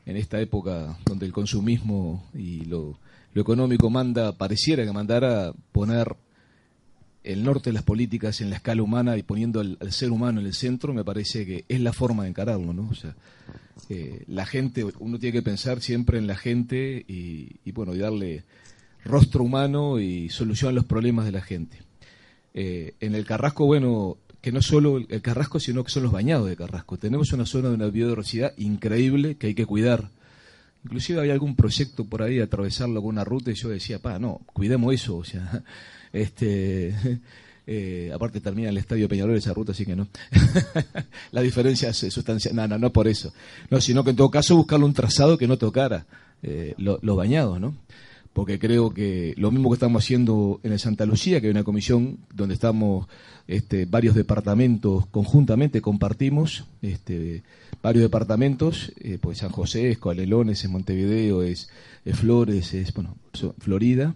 en 0.05 0.17
esta 0.17 0.39
época 0.39 0.97
donde 1.05 1.25
el 1.25 1.33
consumismo 1.33 2.29
y 2.33 2.65
lo, 2.65 2.99
económico 3.33 3.89
manda, 3.89 4.33
pareciera 4.33 4.85
que 4.85 4.91
mandara 4.91 5.53
poner 5.71 6.15
el 7.23 7.43
norte 7.43 7.69
de 7.69 7.73
las 7.73 7.83
políticas 7.83 8.41
en 8.41 8.49
la 8.49 8.57
escala 8.57 8.83
humana 8.83 9.17
y 9.17 9.23
poniendo 9.23 9.59
al, 9.59 9.77
al 9.79 9.91
ser 9.91 10.11
humano 10.11 10.41
en 10.41 10.47
el 10.47 10.53
centro, 10.53 10.93
me 10.93 11.03
parece 11.03 11.45
que 11.45 11.65
es 11.67 11.79
la 11.79 11.93
forma 11.93 12.23
de 12.23 12.29
encararlo, 12.29 12.73
¿no? 12.73 12.89
O 12.89 12.95
sea, 12.95 13.15
eh, 13.89 14.23
la 14.27 14.45
gente, 14.45 14.85
uno 14.99 15.19
tiene 15.19 15.33
que 15.33 15.41
pensar 15.41 15.81
siempre 15.81 16.17
en 16.17 16.27
la 16.27 16.35
gente 16.35 17.03
y, 17.07 17.57
y, 17.65 17.71
bueno, 17.71 17.95
y 17.95 17.99
darle 17.99 18.43
rostro 19.03 19.43
humano 19.43 19.99
y 19.99 20.29
solución 20.29 20.69
a 20.69 20.73
los 20.73 20.85
problemas 20.85 21.25
de 21.25 21.31
la 21.31 21.41
gente. 21.41 21.77
Eh, 22.53 22.93
en 22.99 23.15
el 23.15 23.25
Carrasco, 23.25 23.65
bueno, 23.65 24.17
que 24.41 24.51
no 24.51 24.61
solo 24.61 24.97
el, 24.97 25.21
Carrasco, 25.21 25.59
sino 25.59 25.83
que 25.83 25.91
son 25.91 26.03
los 26.03 26.11
bañados 26.11 26.49
de 26.49 26.55
Carrasco. 26.55 26.97
Tenemos 26.97 27.31
una 27.33 27.45
zona 27.45 27.69
de 27.69 27.75
una 27.75 27.87
biodiversidad 27.87 28.53
increíble 28.57 29.35
que 29.35 29.47
hay 29.47 29.53
que 29.53 29.65
cuidar. 29.65 30.09
Inclusive 30.83 31.19
había 31.19 31.33
algún 31.33 31.55
proyecto 31.55 32.05
por 32.05 32.23
ahí 32.23 32.37
de 32.37 32.43
atravesarlo 32.43 33.01
con 33.01 33.09
una 33.09 33.23
ruta 33.23 33.51
y 33.51 33.55
yo 33.55 33.69
decía, 33.69 33.99
pa, 33.99 34.17
no, 34.17 34.41
cuidemos 34.47 34.93
eso, 34.93 35.17
o 35.17 35.23
sea, 35.23 35.61
este, 36.13 36.95
eh, 37.67 38.11
aparte 38.13 38.41
termina 38.41 38.69
el 38.69 38.77
estadio 38.77 39.07
Peñarol 39.07 39.35
esa 39.37 39.53
ruta, 39.53 39.73
así 39.73 39.85
que 39.85 39.95
no. 39.95 40.07
la 41.31 41.41
diferencia 41.41 41.89
es 41.89 41.97
sustancial, 41.97 42.55
no, 42.55 42.67
no, 42.67 42.79
no 42.79 42.91
por 42.91 43.07
eso, 43.07 43.31
no, 43.69 43.79
sino 43.79 44.03
que 44.03 44.09
en 44.09 44.15
todo 44.15 44.31
caso 44.31 44.55
buscarle 44.55 44.85
un 44.85 44.93
trazado 44.93 45.37
que 45.37 45.47
no 45.47 45.57
tocara 45.57 46.07
eh, 46.41 46.73
lo- 46.77 46.97
los 47.03 47.15
bañados, 47.15 47.59
¿no? 47.61 47.75
Porque 48.33 48.59
creo 48.59 48.93
que 48.93 49.33
lo 49.37 49.51
mismo 49.51 49.69
que 49.69 49.75
estamos 49.75 50.03
haciendo 50.03 50.61
en 50.63 50.71
el 50.71 50.79
Santa 50.79 51.05
Lucía, 51.05 51.41
que 51.41 51.47
hay 51.47 51.51
una 51.51 51.65
comisión 51.65 52.19
donde 52.33 52.53
estamos 52.53 53.07
este, 53.47 53.85
varios 53.85 54.15
departamentos 54.15 55.05
conjuntamente, 55.07 55.81
compartimos 55.81 56.65
este, 56.81 57.43
varios 57.81 58.03
departamentos, 58.03 58.93
eh, 59.01 59.17
pues 59.19 59.39
San 59.39 59.49
José, 59.49 59.89
es 59.89 59.97
Coalelones, 59.97 60.63
es 60.63 60.69
Montevideo, 60.69 61.43
es, 61.43 61.69
es 62.05 62.17
Flores, 62.17 62.73
es 62.73 62.93
bueno, 62.93 63.15
Florida. 63.59 64.15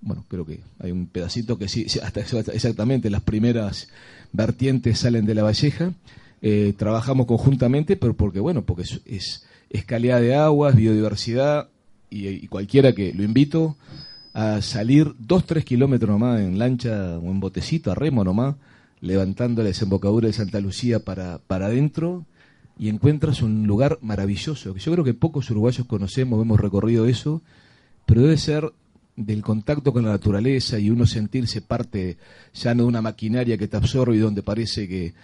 Bueno, 0.00 0.24
creo 0.28 0.46
que 0.46 0.60
hay 0.78 0.92
un 0.92 1.06
pedacito 1.06 1.58
que 1.58 1.68
sí, 1.68 1.86
hasta 2.02 2.20
exactamente 2.20 3.10
las 3.10 3.22
primeras 3.22 3.88
vertientes 4.32 4.98
salen 4.98 5.26
de 5.26 5.34
la 5.34 5.42
Valleja. 5.42 5.92
Eh, 6.40 6.72
trabajamos 6.76 7.26
conjuntamente, 7.26 7.96
pero 7.96 8.14
porque 8.14 8.38
bueno, 8.38 8.62
porque 8.62 8.82
es, 8.82 9.44
es, 9.70 9.84
calidad 9.84 10.20
de 10.20 10.36
agua, 10.36 10.70
es 10.70 10.76
biodiversidad 10.76 11.68
y, 12.10 12.46
cualquiera 12.48 12.92
que 12.92 13.12
lo 13.12 13.22
invito 13.22 13.76
a 14.34 14.62
salir 14.62 15.14
dos, 15.18 15.46
tres 15.46 15.64
kilómetros 15.64 16.10
nomás 16.10 16.40
en 16.40 16.58
lancha 16.58 17.18
o 17.18 17.30
en 17.30 17.40
botecito, 17.40 17.90
a 17.90 17.94
remo 17.94 18.24
nomás, 18.24 18.56
levantando 19.00 19.62
la 19.62 19.68
desembocadura 19.68 20.26
de 20.26 20.32
Santa 20.32 20.60
Lucía 20.60 21.00
para, 21.00 21.38
para 21.38 21.66
adentro 21.66 22.24
y 22.78 22.88
encuentras 22.88 23.42
un 23.42 23.66
lugar 23.66 23.98
maravilloso, 24.02 24.74
que 24.74 24.80
yo 24.80 24.92
creo 24.92 25.04
que 25.04 25.14
pocos 25.14 25.50
uruguayos 25.50 25.86
conocemos, 25.86 26.40
hemos 26.40 26.60
recorrido 26.60 27.06
eso, 27.06 27.42
pero 28.06 28.22
debe 28.22 28.36
ser 28.36 28.72
del 29.16 29.42
contacto 29.42 29.92
con 29.92 30.04
la 30.04 30.12
naturaleza 30.12 30.78
y 30.78 30.90
uno 30.90 31.04
sentirse 31.04 31.60
parte 31.60 32.18
ya 32.54 32.74
no 32.74 32.84
de 32.84 32.88
una 32.88 33.02
maquinaria 33.02 33.58
que 33.58 33.66
te 33.66 33.76
absorbe 33.76 34.14
y 34.14 34.20
donde 34.20 34.44
parece 34.44 34.86
que 34.86 35.14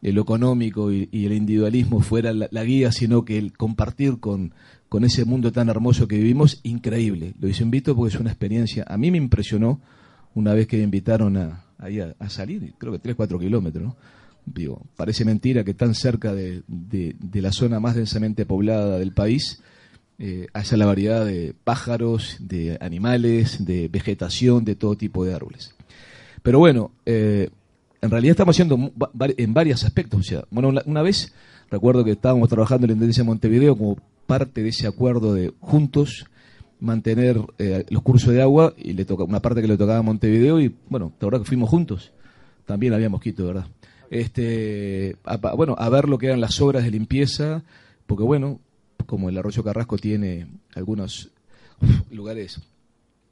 lo 0.00 0.22
económico 0.22 0.90
y, 0.90 1.08
y 1.12 1.26
el 1.26 1.34
individualismo 1.34 2.00
fuera 2.00 2.32
la, 2.32 2.48
la 2.50 2.64
guía, 2.64 2.90
sino 2.90 3.24
que 3.26 3.38
el 3.38 3.52
compartir 3.52 4.18
con, 4.18 4.54
con 4.92 5.04
ese 5.04 5.24
mundo 5.24 5.52
tan 5.52 5.70
hermoso 5.70 6.06
que 6.06 6.18
vivimos, 6.18 6.60
increíble. 6.64 7.32
Lo 7.40 7.48
hice 7.48 7.62
invito 7.62 7.96
porque 7.96 8.14
es 8.14 8.20
una 8.20 8.28
experiencia, 8.28 8.84
a 8.86 8.98
mí 8.98 9.10
me 9.10 9.16
impresionó 9.16 9.80
una 10.34 10.52
vez 10.52 10.66
que 10.66 10.76
me 10.76 10.82
invitaron 10.82 11.38
a, 11.38 11.64
ahí 11.78 11.98
a, 11.98 12.28
salir, 12.28 12.74
creo 12.76 12.92
que 12.92 12.98
3, 12.98 13.16
4 13.16 13.38
kilómetros, 13.38 13.82
¿no? 13.82 13.96
Digo, 14.44 14.82
parece 14.94 15.24
mentira 15.24 15.64
que 15.64 15.72
tan 15.72 15.94
cerca 15.94 16.34
de, 16.34 16.62
la 17.32 17.52
zona 17.52 17.80
más 17.80 17.94
densamente 17.94 18.44
poblada 18.44 18.98
del 18.98 19.12
país 19.12 19.62
eh, 20.18 20.48
haya 20.52 20.76
la 20.76 20.84
variedad 20.84 21.24
de 21.24 21.54
pájaros, 21.64 22.36
de 22.40 22.76
animales, 22.82 23.64
de 23.64 23.88
vegetación, 23.88 24.62
de 24.66 24.74
todo 24.74 24.94
tipo 24.98 25.24
de 25.24 25.32
árboles. 25.32 25.74
Pero 26.42 26.58
bueno, 26.58 26.90
eh, 27.06 27.48
en 28.02 28.10
realidad 28.10 28.32
estamos 28.32 28.54
haciendo 28.54 28.92
en 29.38 29.54
varios 29.54 29.84
aspectos. 29.84 30.20
O 30.20 30.22
sea, 30.22 30.44
bueno, 30.50 30.70
una 30.84 31.00
vez 31.00 31.32
recuerdo 31.70 32.04
que 32.04 32.10
estábamos 32.10 32.50
trabajando 32.50 32.84
en 32.84 32.90
la 32.90 32.92
Intendencia 32.92 33.22
de 33.22 33.28
Montevideo 33.28 33.74
como 33.74 33.96
parte 34.38 34.62
de 34.62 34.68
ese 34.70 34.86
acuerdo 34.86 35.34
de 35.34 35.52
juntos 35.60 36.26
mantener 36.80 37.38
eh, 37.58 37.84
los 37.90 38.02
cursos 38.02 38.32
de 38.32 38.40
agua 38.42 38.72
y 38.76 38.94
le 38.94 39.04
toca 39.04 39.24
una 39.24 39.40
parte 39.40 39.60
que 39.60 39.68
le 39.68 39.76
tocaba 39.76 39.98
a 39.98 40.02
Montevideo 40.02 40.58
y 40.60 40.74
bueno, 40.88 41.12
la 41.20 41.26
verdad 41.26 41.40
que 41.40 41.46
fuimos 41.48 41.68
juntos. 41.68 42.12
También 42.64 42.92
había 42.94 43.08
mosquito, 43.10 43.46
¿verdad? 43.46 43.66
Este, 44.10 45.16
a- 45.24 45.36
bueno, 45.54 45.74
a 45.78 45.88
ver 45.90 46.08
lo 46.08 46.16
que 46.18 46.26
eran 46.26 46.40
las 46.40 46.60
obras 46.60 46.84
de 46.84 46.90
limpieza, 46.90 47.62
porque 48.06 48.24
bueno, 48.24 48.58
como 49.06 49.28
el 49.28 49.36
Arroyo 49.38 49.62
Carrasco 49.62 49.96
tiene 49.98 50.46
algunos 50.74 51.30
lugares 52.10 52.60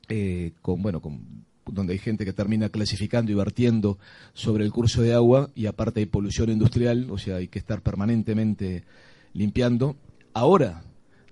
eh, 0.09 0.53
con 0.63 0.83
bueno 0.83 1.01
con 1.01 1.21
donde 1.67 1.93
hay 1.93 1.99
gente 1.99 2.25
que 2.25 2.33
termina 2.33 2.69
clasificando 2.69 3.31
y 3.31 3.35
vertiendo 3.37 3.99
sobre 4.35 4.65
el 4.65 4.73
curso 4.73 5.03
de 5.03 5.15
agua 5.15 5.51
y 5.55 5.67
aparte 5.67 6.01
hay 6.01 6.07
polución 6.07 6.51
industrial, 6.51 7.09
o 7.11 7.19
sea, 7.19 7.37
hay 7.37 7.47
que 7.49 7.59
estar 7.61 7.81
permanentemente 7.81 8.83
limpiando. 9.35 9.97
Ahora 10.35 10.83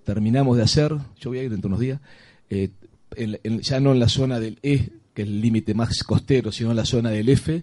terminamos 0.09 0.57
de 0.57 0.63
hacer, 0.63 0.97
yo 1.21 1.29
voy 1.29 1.39
a 1.41 1.43
ir 1.43 1.51
dentro 1.51 1.69
de 1.69 1.75
unos 1.75 1.81
días, 1.81 2.01
eh, 2.49 2.71
ya 3.61 3.79
no 3.79 3.93
en 3.93 4.01
la 4.01 4.09
zona 4.09 4.41
del 4.41 4.59
E, 4.63 4.89
que 5.13 5.21
es 5.21 5.29
el 5.29 5.43
límite 5.43 5.75
más 5.75 6.03
costero, 6.03 6.51
sino 6.51 6.71
en 6.71 6.77
la 6.77 6.87
zona 6.87 7.11
del 7.11 7.29
F, 7.29 7.63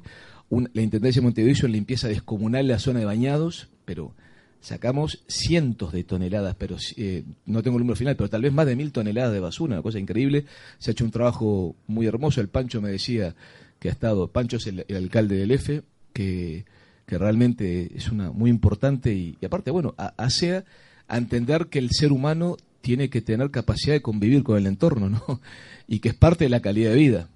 la 0.52 0.82
Intendencia 0.84 1.22
de 1.22 1.26
Montevideo 1.26 1.54
hizo 1.54 1.68
limpieza 1.68 2.08
descomunal 2.08 2.62
en 2.62 2.68
la 2.68 2.78
zona 2.78 3.00
de 3.00 3.06
bañados, 3.06 3.70
pero 3.84 4.14
sacamos 4.62 5.24
cientos 5.28 5.92
de 5.92 6.04
toneladas, 6.04 6.56
pero 6.56 6.78
eh, 6.98 7.24
no 7.48 7.64
tengo 7.64 7.78
el 7.78 7.82
número 7.82 7.96
final, 7.96 8.16
pero 8.16 8.30
tal 8.30 8.44
vez 8.44 8.54
más 8.54 8.68
de 8.68 8.76
mil 8.76 8.92
toneladas 8.92 9.34
de 9.34 9.40
basura, 9.40 9.74
una 9.74 9.82
cosa 9.82 9.98
increíble. 9.98 10.46
Se 10.78 10.92
ha 10.92 10.94
hecho 10.94 11.04
un 11.04 11.10
trabajo 11.10 11.76
muy 11.88 12.06
hermoso. 12.06 12.42
El 12.42 12.50
Pancho 12.50 12.80
me 12.80 12.92
decía 12.92 13.34
que 13.80 13.90
ha 13.90 13.92
estado, 13.92 14.28
Pancho 14.28 14.58
es 14.58 14.68
el, 14.68 14.86
alcalde 14.96 15.36
del 15.38 15.50
EFE, 15.50 15.82
que, 16.14 16.66
que 17.08 17.18
realmente 17.18 17.90
es 17.98 18.12
una 18.12 18.32
muy 18.32 18.52
importante 18.52 19.16
y, 19.16 19.36
y 19.42 19.46
aparte, 19.48 19.72
bueno, 19.72 19.96
a- 19.98 20.14
hace 20.18 20.64
a, 21.08 21.18
entender 21.18 21.68
que 21.68 21.80
el 21.80 21.92
ser 21.92 22.12
humano 22.12 22.58
tiene 22.82 23.10
que 23.10 23.22
tener 23.22 23.52
capacidad 23.52 23.94
de 23.94 24.02
convivir 24.02 24.44
con 24.44 24.58
el 24.58 24.68
entorno, 24.68 25.10
¿no? 25.10 25.42
Y 25.88 26.00
que 26.00 26.10
es 26.10 26.16
parte 26.16 26.46
de 26.46 26.50
la 26.50 26.62
calidad 26.62 26.92
de 26.92 26.96
vida. 26.98 27.30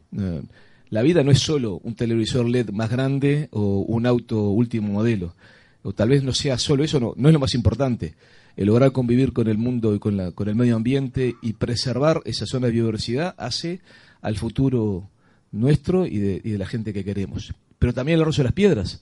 La 0.90 1.04
vida 1.04 1.24
no 1.24 1.30
es 1.30 1.40
solo 1.40 1.80
un 1.84 1.94
televisor 1.94 2.50
LED 2.50 2.72
más 2.72 2.90
grande 2.90 3.48
o 3.52 3.82
un 3.82 4.08
auto 4.08 4.50
último 4.50 4.92
modelo 4.92 5.36
o 5.84 5.94
tal 5.94 6.10
vez 6.10 6.24
no 6.24 6.34
sea 6.34 6.58
solo 6.58 6.84
eso, 6.84 7.00
no, 7.00 7.14
no 7.16 7.30
es 7.30 7.34
lo 7.34 7.40
más 7.40 7.54
importante. 7.54 8.16
El 8.56 8.68
lograr 8.68 8.92
convivir 8.92 9.32
con 9.32 9.48
el 9.48 9.58
mundo 9.58 9.96
y 9.96 10.00
con, 10.00 10.18
la, 10.18 10.32
con 10.32 10.50
el 10.50 10.56
medio 10.56 10.76
ambiente 10.76 11.36
y 11.42 11.54
preservar 11.54 12.22
esa 12.26 12.46
zona 12.46 12.68
de 12.68 12.74
biodiversidad 12.74 13.36
hace 13.38 13.80
al 14.22 14.36
futuro 14.36 15.10
nuestro 15.52 16.06
y 16.06 16.18
de, 16.18 16.42
y 16.44 16.52
de 16.52 16.58
la 16.58 16.66
gente 16.66 16.92
que 16.92 17.06
queremos. 17.06 17.54
Pero 17.78 17.94
también 17.94 18.18
el 18.18 18.24
arroyo 18.24 18.44
de 18.44 18.44
las 18.44 18.54
piedras. 18.54 19.02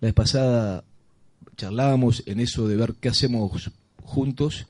La 0.00 0.06
vez 0.06 0.14
pasada 0.14 0.84
charlábamos 1.56 2.22
en 2.26 2.40
eso 2.40 2.68
de 2.68 2.76
ver 2.76 2.94
qué 3.00 3.08
hacemos 3.08 3.70
juntos. 4.02 4.66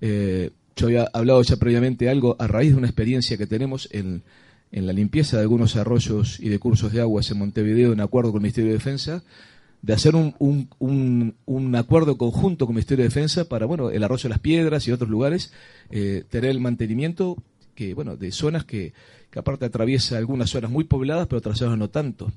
Eh, 0.00 0.50
yo 0.76 0.86
había 0.86 1.08
hablado 1.12 1.42
ya 1.42 1.56
previamente 1.56 2.08
algo 2.08 2.36
a 2.38 2.46
raíz 2.46 2.72
de 2.72 2.78
una 2.78 2.86
experiencia 2.86 3.36
que 3.36 3.46
tenemos 3.46 3.88
en, 3.90 4.22
en 4.70 4.86
la 4.86 4.92
limpieza 4.92 5.36
de 5.36 5.42
algunos 5.42 5.76
arroyos 5.76 6.38
y 6.40 6.48
de 6.48 6.58
cursos 6.58 6.92
de 6.92 7.00
aguas 7.00 7.30
en 7.30 7.38
Montevideo 7.38 7.92
en 7.92 8.00
acuerdo 8.00 8.30
con 8.30 8.38
el 8.38 8.42
Ministerio 8.42 8.70
de 8.70 8.78
Defensa 8.78 9.22
de 9.82 9.92
hacer 9.92 10.16
un, 10.16 10.34
un, 10.38 10.68
un, 10.78 11.36
un 11.46 11.76
acuerdo 11.76 12.18
conjunto 12.18 12.66
con 12.66 12.74
el 12.74 12.78
Ministerio 12.78 13.04
de 13.04 13.08
Defensa 13.08 13.44
para, 13.48 13.66
bueno, 13.66 13.90
el 13.90 14.02
arroyo 14.02 14.24
de 14.24 14.28
las 14.30 14.40
piedras 14.40 14.86
y 14.88 14.92
otros 14.92 15.08
lugares, 15.08 15.52
eh, 15.90 16.24
tener 16.28 16.50
el 16.50 16.60
mantenimiento 16.60 17.36
que, 17.74 17.94
bueno, 17.94 18.16
de 18.16 18.32
zonas 18.32 18.64
que, 18.64 18.92
que 19.30 19.38
aparte 19.38 19.66
atraviesa 19.66 20.18
algunas 20.18 20.50
zonas 20.50 20.70
muy 20.70 20.84
pobladas, 20.84 21.28
pero 21.28 21.38
otras 21.38 21.58
zonas 21.58 21.78
no 21.78 21.88
tanto. 21.90 22.32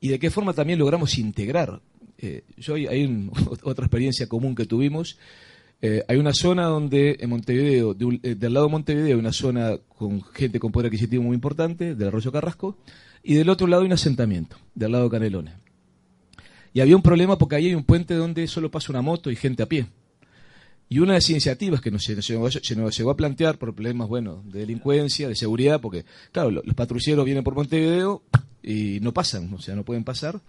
Y 0.00 0.08
de 0.08 0.18
qué 0.18 0.30
forma 0.30 0.52
también 0.52 0.78
logramos 0.78 1.18
integrar. 1.18 1.80
Eh, 2.18 2.42
yo 2.56 2.74
hay, 2.74 2.86
hay 2.86 3.04
un- 3.04 3.30
otra 3.62 3.84
experiencia 3.84 4.28
común 4.28 4.54
que 4.54 4.66
tuvimos. 4.66 5.18
Eh, 5.82 6.02
hay 6.08 6.16
una 6.16 6.32
zona 6.32 6.64
donde 6.64 7.16
en 7.20 7.28
Montevideo, 7.30 7.92
de 7.94 8.04
un- 8.06 8.20
eh, 8.22 8.34
del 8.34 8.54
lado 8.54 8.66
de 8.66 8.72
Montevideo, 8.72 9.18
una 9.18 9.32
zona 9.32 9.76
con 9.98 10.22
gente 10.22 10.58
con 10.58 10.72
poder 10.72 10.86
adquisitivo 10.86 11.22
muy 11.22 11.34
importante, 11.34 11.94
del 11.94 12.08
arroyo 12.08 12.32
Carrasco, 12.32 12.78
y 13.22 13.34
del 13.34 13.48
otro 13.50 13.66
lado 13.66 13.82
hay 13.82 13.86
un 13.86 13.92
asentamiento, 13.92 14.56
del 14.74 14.92
lado 14.92 15.04
de 15.04 15.10
Canelones. 15.10 15.54
Y 16.72 16.80
había 16.80 16.96
un 16.96 17.02
problema 17.02 17.36
porque 17.38 17.56
ahí 17.56 17.66
hay 17.66 17.74
un 17.74 17.84
puente 17.84 18.14
donde 18.14 18.46
solo 18.46 18.70
pasa 18.70 18.92
una 18.92 19.02
moto 19.02 19.30
y 19.30 19.36
gente 19.36 19.62
a 19.62 19.66
pie. 19.66 19.86
Y 20.88 21.00
una 21.00 21.12
de 21.14 21.18
las 21.18 21.30
iniciativas 21.30 21.80
que 21.80 21.90
nos, 21.90 22.04
se 22.04 22.14
nos 22.14 22.26
se 22.62 22.76
nos 22.76 22.96
llegó 22.96 23.10
a 23.10 23.16
plantear 23.16 23.58
por 23.58 23.74
problemas, 23.74 24.08
bueno, 24.08 24.42
de 24.46 24.60
delincuencia, 24.60 25.28
de 25.28 25.34
seguridad, 25.34 25.80
porque, 25.80 26.04
claro, 26.32 26.50
lo- 26.50 26.62
los 26.64 26.74
patrulleros 26.74 27.24
vienen 27.24 27.42
por 27.42 27.54
Montevideo 27.54 28.22
y 28.62 28.98
no 29.00 29.12
pasan, 29.12 29.52
o 29.52 29.58
sea, 29.58 29.74
no 29.74 29.84
pueden 29.84 30.04
pasar. 30.04 30.40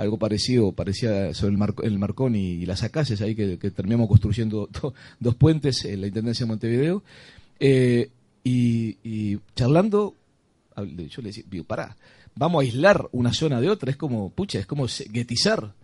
Algo 0.00 0.18
parecido, 0.18 0.72
parecía 0.72 1.34
sobre 1.34 1.52
el, 1.52 1.58
Marco- 1.58 1.82
el 1.82 1.98
Marcón 1.98 2.34
y, 2.34 2.64
las 2.64 2.82
Acacias, 2.82 3.20
ahí 3.20 3.34
que, 3.34 3.56
terminamos 3.70 4.08
construyendo 4.08 4.66
do- 4.82 4.94
dos 5.18 5.34
puentes 5.34 5.84
en 5.84 6.00
la 6.00 6.06
Intendencia 6.06 6.46
de 6.46 6.48
Montevideo. 6.50 7.02
Eh, 7.58 8.08
y, 8.42 9.36
charlando, 9.54 10.14
yo 10.76 11.20
le 11.22 11.28
decía, 11.28 11.44
pará, 11.66 11.96
vamos 12.34 12.60
a 12.60 12.62
aislar 12.64 13.08
una 13.12 13.34
zona 13.34 13.60
de 13.60 13.68
otra, 13.68 13.90
es 13.90 13.96
como, 13.98 14.30
pucha, 14.30 14.58
es 14.58 14.66
como 14.66 14.86
guetizar. 15.10 15.74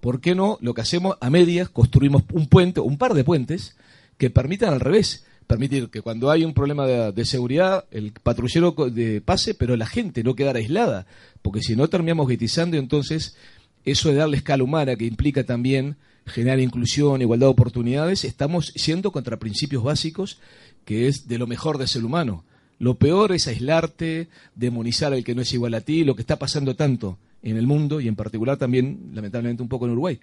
¿Por 0.00 0.20
qué 0.20 0.34
no 0.36 0.58
lo 0.60 0.74
que 0.74 0.82
hacemos 0.82 1.16
a 1.20 1.28
medias, 1.30 1.68
construimos 1.68 2.22
un 2.32 2.46
puente, 2.46 2.78
un 2.80 2.96
par 2.98 3.14
de 3.14 3.24
puentes, 3.24 3.76
que 4.18 4.30
permitan 4.30 4.72
al 4.72 4.80
revés, 4.80 5.24
permitir 5.48 5.88
que 5.88 6.02
cuando 6.02 6.30
hay 6.30 6.44
un 6.44 6.54
problema 6.54 6.86
de, 6.86 7.24
seguridad, 7.24 7.86
el 7.90 8.12
patrullero 8.12 8.76
pase, 9.24 9.54
pero 9.54 9.76
la 9.76 9.86
gente 9.86 10.22
no 10.22 10.36
quedar 10.36 10.56
aislada, 10.56 11.06
porque 11.42 11.60
si 11.62 11.74
no 11.74 11.88
terminamos 11.88 12.28
guetizando, 12.28 12.76
entonces 12.76 13.36
eso 13.84 14.08
de 14.08 14.16
darle 14.16 14.36
escala 14.36 14.64
humana, 14.64 14.96
que 14.96 15.04
implica 15.04 15.44
también 15.44 15.96
generar 16.26 16.60
inclusión, 16.60 17.20
igualdad 17.20 17.48
de 17.48 17.52
oportunidades, 17.52 18.24
estamos 18.24 18.72
yendo 18.74 19.12
contra 19.12 19.38
principios 19.38 19.82
básicos, 19.82 20.38
que 20.84 21.08
es 21.08 21.28
de 21.28 21.38
lo 21.38 21.46
mejor 21.46 21.78
de 21.78 21.86
ser 21.86 22.04
humano. 22.04 22.44
Lo 22.78 22.96
peor 22.96 23.32
es 23.32 23.46
aislarte, 23.46 24.28
demonizar 24.54 25.12
al 25.12 25.24
que 25.24 25.34
no 25.34 25.42
es 25.42 25.52
igual 25.52 25.74
a 25.74 25.80
ti, 25.80 26.04
lo 26.04 26.16
que 26.16 26.22
está 26.22 26.38
pasando 26.38 26.74
tanto 26.74 27.18
en 27.42 27.56
el 27.56 27.66
mundo 27.66 28.00
y 28.00 28.08
en 28.08 28.16
particular 28.16 28.56
también, 28.56 29.10
lamentablemente, 29.12 29.62
un 29.62 29.68
poco 29.68 29.84
en 29.84 29.92
Uruguay. 29.92 30.18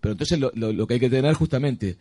Pero 0.00 0.12
entonces 0.12 0.38
lo, 0.38 0.86
que 0.86 0.94
hay 0.94 1.00
que 1.00 1.10
tener 1.10 1.34
justamente 1.34 1.96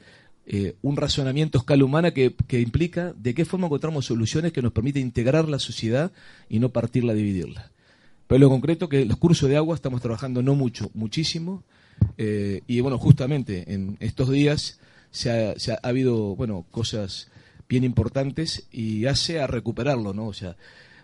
eh, 0.46 0.76
un 0.82 0.98
razonamiento 0.98 1.58
escala 1.60 1.84
humana 1.84 2.12
que, 2.12 2.36
que 2.48 2.60
implica 2.60 3.14
de 3.14 3.34
qué 3.34 3.46
forma 3.46 3.68
encontramos 3.68 4.06
soluciones 4.06 4.52
que 4.52 4.62
nos 4.62 4.74
permiten 4.74 5.04
integrar 5.04 5.48
la 5.48 5.60
sociedad 5.60 6.12
y 6.50 6.60
no 6.60 6.70
partirla, 6.70 7.14
dividirla. 7.14 7.72
Pero 8.28 8.40
lo 8.40 8.50
concreto 8.50 8.90
que 8.90 9.06
los 9.06 9.18
cursos 9.18 9.50
de 9.50 9.58
agua 9.58 9.76
estamos 9.76 10.02
trabajando 10.02 10.42
no 10.42 10.56
mucho, 10.56 10.92
muchísimo. 10.94 11.64
eh, 12.18 12.62
y 12.68 12.80
bueno, 12.82 12.98
justamente 12.98 13.74
en 13.74 13.98
estos 14.00 14.30
días 14.30 14.80
se 15.12 15.32
ha, 15.32 15.80
habido 15.84 16.36
bueno 16.36 16.66
cosas 16.72 17.30
bien 17.70 17.84
importantes 17.84 18.68
y 18.72 19.06
hace 19.06 19.40
a 19.40 19.48
recuperarlo, 19.48 20.14
¿no? 20.14 20.28
O 20.28 20.34
sea, 20.34 20.56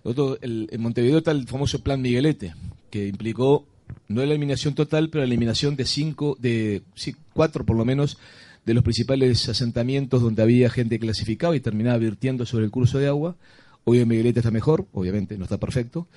en 0.04 0.82
Montevideo 0.82 1.20
está 1.20 1.32
el 1.32 1.48
famoso 1.48 1.82
plan 1.82 2.02
Miguelete, 2.02 2.54
que 2.90 3.08
implicó 3.08 3.66
no 4.08 4.22
la 4.22 4.32
eliminación 4.32 4.76
total, 4.76 5.10
pero 5.10 5.22
la 5.22 5.28
eliminación 5.28 5.76
de 5.76 5.86
cinco, 5.86 6.38
de 6.40 6.84
sí, 6.96 7.16
cuatro 7.34 7.66
por 7.66 7.78
lo 7.78 7.86
menos, 7.86 8.18
de 8.66 8.74
los 8.74 8.84
principales 8.84 9.50
asentamientos 9.50 10.22
donde 10.22 10.42
había 10.42 10.70
gente 10.70 11.00
clasificada 11.00 11.56
y 11.56 11.60
terminaba 11.60 11.98
virtiendo 11.98 12.46
sobre 12.46 12.66
el 12.66 12.72
curso 12.72 12.98
de 12.98 13.08
agua. 13.08 13.36
Hoy 13.84 14.00
en 14.00 14.08
Miguelete 14.08 14.40
está 14.40 14.52
mejor, 14.52 14.88
obviamente 14.94 15.38
no 15.38 15.44
está 15.44 15.58
perfecto. 15.58 16.08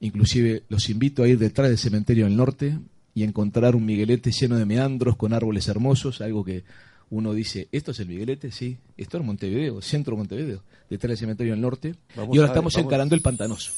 Inclusive 0.00 0.62
los 0.68 0.88
invito 0.88 1.22
a 1.22 1.28
ir 1.28 1.38
detrás 1.38 1.68
del 1.68 1.78
cementerio 1.78 2.24
del 2.24 2.36
norte 2.36 2.78
y 3.14 3.22
encontrar 3.22 3.76
un 3.76 3.84
Miguelete 3.84 4.30
lleno 4.32 4.56
de 4.56 4.64
meandros 4.64 5.16
con 5.16 5.32
árboles 5.34 5.68
hermosos, 5.68 6.20
algo 6.20 6.44
que 6.44 6.64
uno 7.10 7.34
dice, 7.34 7.68
¿esto 7.72 7.90
es 7.90 8.00
el 8.00 8.06
Miguelete? 8.08 8.50
Sí, 8.52 8.78
esto 8.96 9.18
es 9.18 9.24
Montevideo, 9.24 9.82
centro 9.82 10.12
de 10.12 10.18
Montevideo, 10.18 10.62
detrás 10.88 11.10
del 11.10 11.18
cementerio 11.18 11.52
del 11.52 11.60
norte. 11.60 11.94
Vamos 12.16 12.34
y 12.34 12.38
ahora 12.38 12.48
estamos 12.52 12.72
vamos- 12.74 12.86
encarando 12.86 13.14
el 13.14 13.20
pantanoso. 13.20 13.72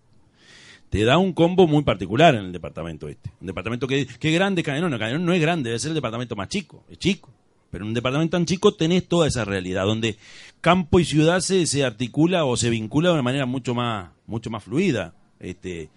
te 0.90 1.04
da 1.04 1.18
un 1.18 1.34
combo 1.34 1.68
muy 1.68 1.84
particular 1.84 2.36
en 2.36 2.46
el 2.46 2.54
departamento 2.54 3.10
este. 3.10 3.30
Un 3.42 3.48
departamento 3.48 3.88
que, 3.88 4.08
que 4.08 4.32
grande 4.32 4.64
Canelón, 4.64 4.98
Canelón 4.98 5.26
no 5.26 5.34
es 5.34 5.42
grande, 5.42 5.70
debe 5.70 5.80
ser 5.80 5.90
el 5.90 5.96
departamento 5.96 6.38
más 6.38 6.48
chico, 6.48 6.86
es 6.90 6.98
chico. 6.98 7.30
Pero 7.72 7.84
en 7.84 7.90
un 7.90 7.94
departamento 7.94 8.38
tan 8.38 8.46
chico 8.46 8.74
tenés 8.74 9.06
toda 9.06 9.28
esa 9.28 9.44
realidad, 9.44 9.84
donde 9.84 10.16
campo 10.62 11.02
y 11.02 11.04
ciudad 11.04 11.42
se, 11.42 11.66
se 11.66 11.84
articula 11.84 12.46
o 12.46 12.56
se 12.56 12.70
vincula 12.70 13.10
de 13.10 13.16
una 13.16 13.22
manera 13.22 13.48
mucho 13.48 13.76
más, 13.76 14.12
mucho 14.28 14.50
más 14.50 14.64
fluida. 14.64 15.14
Este, 15.42 15.90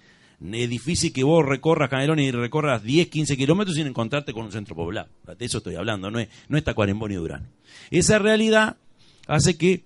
es 0.52 0.68
difícil 0.68 1.12
que 1.12 1.24
vos 1.24 1.44
recorras 1.44 1.88
Canelón 1.88 2.18
y 2.18 2.31
recorras 2.31 2.83
10, 2.83 3.09
15 3.09 3.37
kilómetros 3.37 3.76
sin 3.76 3.87
encontrarte 3.87 4.33
con 4.33 4.44
un 4.44 4.52
centro 4.52 4.74
poblado. 4.74 5.09
De 5.38 5.44
eso 5.44 5.59
estoy 5.59 5.76
hablando, 5.76 6.11
no 6.11 6.18
es, 6.18 6.28
no 6.48 6.59
es 6.59 6.64
Tacuarembó 6.64 7.09
ni 7.09 7.14
Durán. 7.14 7.48
Esa 7.90 8.18
realidad 8.18 8.76
hace 9.26 9.57
que 9.57 9.85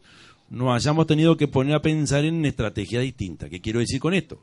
nos 0.49 0.75
hayamos 0.75 1.07
tenido 1.07 1.37
que 1.37 1.49
poner 1.49 1.75
a 1.75 1.83
pensar 1.83 2.25
en 2.25 2.37
una 2.37 2.49
estrategia 2.49 3.01
distinta. 3.01 3.49
¿Qué 3.49 3.61
quiero 3.61 3.81
decir 3.81 4.01
con 4.01 4.15
esto? 4.15 4.43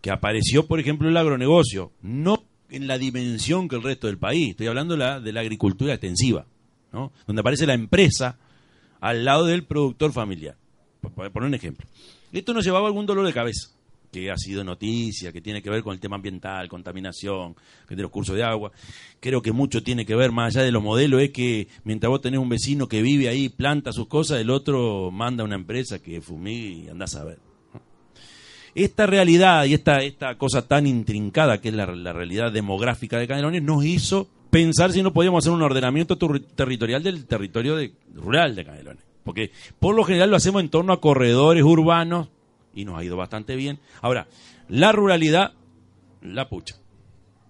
Que 0.00 0.10
apareció, 0.10 0.66
por 0.66 0.80
ejemplo, 0.80 1.08
el 1.08 1.16
agronegocio, 1.16 1.92
no 2.02 2.44
en 2.68 2.86
la 2.86 2.98
dimensión 2.98 3.68
que 3.68 3.76
el 3.76 3.82
resto 3.82 4.06
del 4.06 4.18
país, 4.18 4.50
estoy 4.50 4.66
hablando 4.66 4.94
de 4.94 4.98
la, 4.98 5.20
de 5.20 5.32
la 5.32 5.40
agricultura 5.40 5.94
extensiva, 5.94 6.46
¿no? 6.92 7.12
donde 7.26 7.40
aparece 7.40 7.66
la 7.66 7.74
empresa 7.74 8.38
al 9.00 9.24
lado 9.24 9.46
del 9.46 9.64
productor 9.64 10.12
familiar. 10.12 10.56
Por 11.00 11.12
poner 11.12 11.48
un 11.48 11.54
ejemplo. 11.54 11.86
Esto 12.32 12.52
nos 12.52 12.64
llevaba 12.64 12.86
algún 12.86 13.06
dolor 13.06 13.26
de 13.26 13.32
cabeza, 13.32 13.70
que 14.10 14.30
ha 14.30 14.36
sido 14.36 14.64
noticia, 14.64 15.32
que 15.32 15.40
tiene 15.40 15.62
que 15.62 15.70
ver 15.70 15.82
con 15.82 15.94
el 15.94 16.00
tema 16.00 16.16
ambiental, 16.16 16.68
contaminación, 16.68 17.54
de 17.88 18.02
los 18.02 18.10
cursos 18.10 18.36
de 18.36 18.42
agua. 18.42 18.72
Creo 19.20 19.42
que 19.42 19.52
mucho 19.52 19.82
tiene 19.82 20.04
que 20.04 20.14
ver, 20.14 20.32
más 20.32 20.54
allá 20.54 20.64
de 20.64 20.72
los 20.72 20.82
modelos, 20.82 21.22
es 21.22 21.30
que 21.30 21.68
mientras 21.84 22.08
vos 22.10 22.20
tenés 22.20 22.40
un 22.40 22.48
vecino 22.48 22.88
que 22.88 23.02
vive 23.02 23.28
ahí, 23.28 23.48
planta 23.48 23.92
sus 23.92 24.06
cosas, 24.06 24.40
el 24.40 24.50
otro 24.50 25.10
manda 25.10 25.42
a 25.42 25.46
una 25.46 25.56
empresa 25.56 26.00
que 26.00 26.20
fumigue 26.20 26.84
y 26.84 26.88
andás 26.88 27.14
a 27.14 27.24
ver. 27.24 27.38
Esta 28.74 29.06
realidad 29.06 29.64
y 29.64 29.74
esta, 29.74 29.98
esta 30.02 30.36
cosa 30.38 30.66
tan 30.66 30.86
intrincada 30.86 31.60
que 31.60 31.68
es 31.68 31.74
la, 31.74 31.86
realidad 31.86 32.52
demográfica 32.52 33.18
de 33.18 33.26
Canelones 33.26 33.62
nos 33.62 33.84
hizo 33.84 34.28
pensar 34.50 34.92
si 34.92 35.02
no 35.02 35.12
podíamos 35.12 35.44
hacer 35.44 35.52
un 35.52 35.62
ordenamiento 35.62 36.16
territorial 36.16 37.02
del 37.02 37.26
territorio 37.26 37.76
rural 38.14 38.54
de 38.54 38.64
Canelones. 38.64 39.04
Porque 39.24 39.50
por 39.80 39.94
lo 39.94 40.04
general 40.04 40.30
lo 40.30 40.36
hacemos 40.36 40.62
en 40.62 40.68
torno 40.68 40.92
a 40.92 41.00
corredores 41.00 41.64
urbanos 41.64 42.28
y 42.74 42.84
nos 42.84 42.98
ha 42.98 43.04
ido 43.04 43.16
bastante 43.16 43.56
bien. 43.56 43.78
Ahora, 44.00 44.26
la 44.68 44.92
ruralidad, 44.92 45.52
la 46.22 46.48
pucha. 46.48 46.76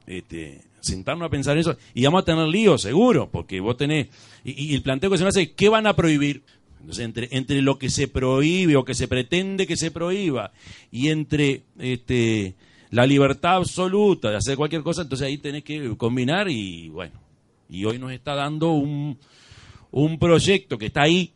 Este, 0.07 0.63
sentarnos 0.81 1.27
a 1.27 1.31
pensar 1.31 1.57
eso 1.59 1.77
y 1.95 2.05
vamos 2.05 2.23
a 2.23 2.25
tener 2.25 2.49
líos, 2.49 2.83
seguro, 2.83 3.31
porque 3.31 3.61
vos 3.61 3.77
tenés. 3.77 4.09
Y, 4.45 4.75
el 4.75 4.83
planteo 4.83 5.11
que 5.11 5.19
se 5.19 5.25
me 5.25 5.29
hace 5.29 5.53
¿qué 5.53 5.69
van 5.69 5.87
a 5.87 5.95
prohibir? 5.95 6.43
Entonces, 6.81 7.05
entre, 7.05 7.29
entre 7.33 7.61
lo 7.61 7.79
que 7.79 7.91
se 7.91 8.09
prohíbe 8.09 8.77
o 8.77 8.85
que 8.85 8.95
se 8.95 9.07
pretende 9.07 9.67
que 9.67 9.77
se 9.77 9.91
prohíba 9.91 10.53
y 10.91 11.09
entre 11.09 11.65
este, 11.79 12.55
la 12.91 13.07
libertad 13.07 13.57
absoluta 13.57 14.31
de 14.31 14.37
hacer 14.37 14.57
cualquier 14.57 14.83
cosa, 14.83 15.03
entonces 15.03 15.27
ahí 15.27 15.37
tenés 15.37 15.63
que 15.63 15.97
combinar 15.97 16.49
y 16.51 16.89
bueno. 16.89 17.21
Y 17.69 17.85
hoy 17.85 17.99
nos 17.99 18.13
está 18.13 18.35
dando 18.35 18.73
un, 18.73 19.19
un 19.91 20.19
proyecto 20.19 20.79
que 20.79 20.87
está 20.87 21.03
ahí, 21.03 21.33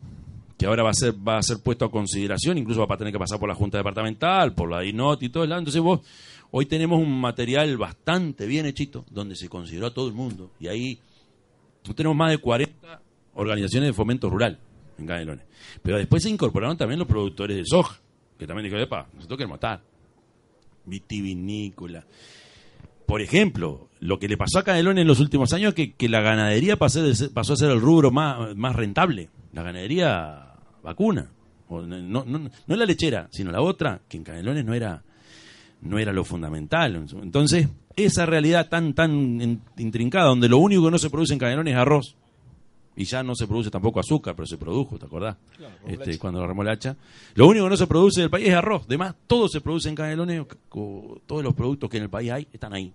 que 0.56 0.66
ahora 0.66 0.82
va 0.82 0.90
a 0.90 0.94
ser 0.94 1.14
va 1.16 1.38
a 1.38 1.42
ser 1.42 1.58
puesto 1.62 1.84
a 1.84 1.90
consideración, 1.90 2.58
incluso 2.58 2.86
va 2.86 2.94
a 2.94 2.98
tener 2.98 3.12
que 3.12 3.18
pasar 3.18 3.38
por 3.38 3.48
la 3.48 3.54
Junta 3.54 3.78
Departamental, 3.78 4.54
por 4.54 4.70
la 4.70 4.84
INOT 4.84 5.22
y 5.22 5.28
todo 5.28 5.44
el 5.44 5.50
lado. 5.50 5.60
Entonces 5.60 5.82
vos, 5.82 6.00
hoy 6.50 6.66
tenemos 6.66 7.00
un 7.00 7.20
material 7.20 7.76
bastante 7.76 8.46
bien 8.46 8.66
hechito, 8.66 9.04
donde 9.10 9.36
se 9.36 9.48
consideró 9.48 9.86
a 9.86 9.94
todo 9.94 10.08
el 10.08 10.14
mundo. 10.14 10.50
Y 10.60 10.68
ahí 10.68 10.98
tenemos 11.92 12.16
más 12.16 12.30
de 12.30 12.38
40 12.38 13.00
organizaciones 13.34 13.88
de 13.88 13.92
fomento 13.92 14.30
rural. 14.30 14.58
en 14.98 15.06
Canelones. 15.06 15.44
Pero 15.82 15.98
después 15.98 16.22
se 16.22 16.30
incorporaron 16.30 16.76
también 16.76 16.98
los 16.98 17.08
productores 17.08 17.56
de 17.56 17.64
soja, 17.64 18.00
que 18.38 18.46
también 18.46 18.64
dijeron, 18.64 18.84
epa, 18.84 19.08
nosotros 19.14 19.36
queremos 19.36 19.56
estar. 19.56 19.82
Vitivinícola. 20.86 22.04
Por 23.06 23.20
ejemplo, 23.20 23.88
lo 24.00 24.18
que 24.18 24.28
le 24.28 24.36
pasó 24.36 24.60
a 24.60 24.64
Canelones 24.64 25.02
en 25.02 25.08
los 25.08 25.20
últimos 25.20 25.52
años 25.52 25.70
es 25.70 25.74
que, 25.74 25.92
que 25.92 26.08
la 26.08 26.20
ganadería 26.20 26.76
pasó, 26.76 27.02
pasó 27.34 27.52
a 27.54 27.56
ser 27.56 27.70
el 27.70 27.80
rubro 27.80 28.10
más, 28.10 28.56
más 28.56 28.76
rentable. 28.76 29.28
La 29.52 29.62
ganadería 29.62 30.43
vacuna. 30.84 31.28
O 31.68 31.80
no, 31.82 32.24
no, 32.24 32.38
no, 32.66 32.76
la 32.76 32.84
lechera, 32.84 33.28
sino 33.32 33.50
la 33.50 33.62
otra, 33.62 34.02
que 34.08 34.18
en 34.18 34.24
Canelones 34.24 34.64
no 34.64 34.74
era, 34.74 35.02
no 35.80 35.98
era 35.98 36.12
lo 36.12 36.24
fundamental. 36.24 37.06
Entonces, 37.22 37.68
esa 37.96 38.26
realidad 38.26 38.68
tan, 38.68 38.92
tan 38.92 39.60
intrincada, 39.78 40.28
donde 40.28 40.48
lo 40.48 40.58
único 40.58 40.84
que 40.84 40.90
no 40.90 40.98
se 40.98 41.10
produce 41.10 41.32
en 41.32 41.38
Canelones 41.38 41.72
es 41.74 41.80
arroz, 41.80 42.16
y 42.96 43.04
ya 43.04 43.22
no 43.22 43.34
se 43.34 43.46
produce 43.46 43.70
tampoco 43.70 43.98
azúcar, 43.98 44.36
pero 44.36 44.46
se 44.46 44.56
produjo, 44.56 44.98
¿te 44.98 45.06
acordás? 45.06 45.36
este, 45.86 46.18
cuando 46.18 46.40
la 46.40 46.46
remolacha. 46.46 46.96
Lo 47.34 47.48
único 47.48 47.64
que 47.64 47.70
no 47.70 47.76
se 47.76 47.86
produce 47.86 48.20
en 48.20 48.24
el 48.24 48.30
país 48.30 48.48
es 48.48 48.54
arroz. 48.54 48.86
Demás, 48.86 49.16
todo 49.26 49.48
se 49.48 49.60
produce 49.60 49.88
en 49.88 49.96
Canelones, 49.96 50.46
todos 50.70 51.42
los 51.42 51.54
productos 51.54 51.90
que 51.90 51.96
en 51.96 52.04
el 52.04 52.10
país 52.10 52.30
hay 52.30 52.48
están 52.52 52.72
ahí. 52.72 52.92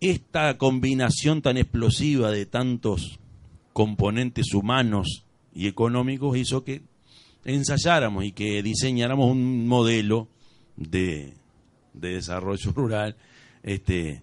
Esta 0.00 0.56
combinación 0.56 1.42
tan 1.42 1.56
explosiva 1.56 2.30
de 2.30 2.46
tantos 2.46 3.18
componentes 3.72 4.54
humanos 4.54 5.24
y 5.54 5.66
económicos 5.66 6.36
hizo 6.36 6.64
que 6.64 6.82
ensayáramos 7.44 8.24
y 8.24 8.32
que 8.32 8.62
diseñáramos 8.62 9.30
un 9.30 9.66
modelo 9.66 10.28
de, 10.76 11.34
de 11.94 12.08
desarrollo 12.14 12.72
rural, 12.72 13.16
este, 13.62 14.22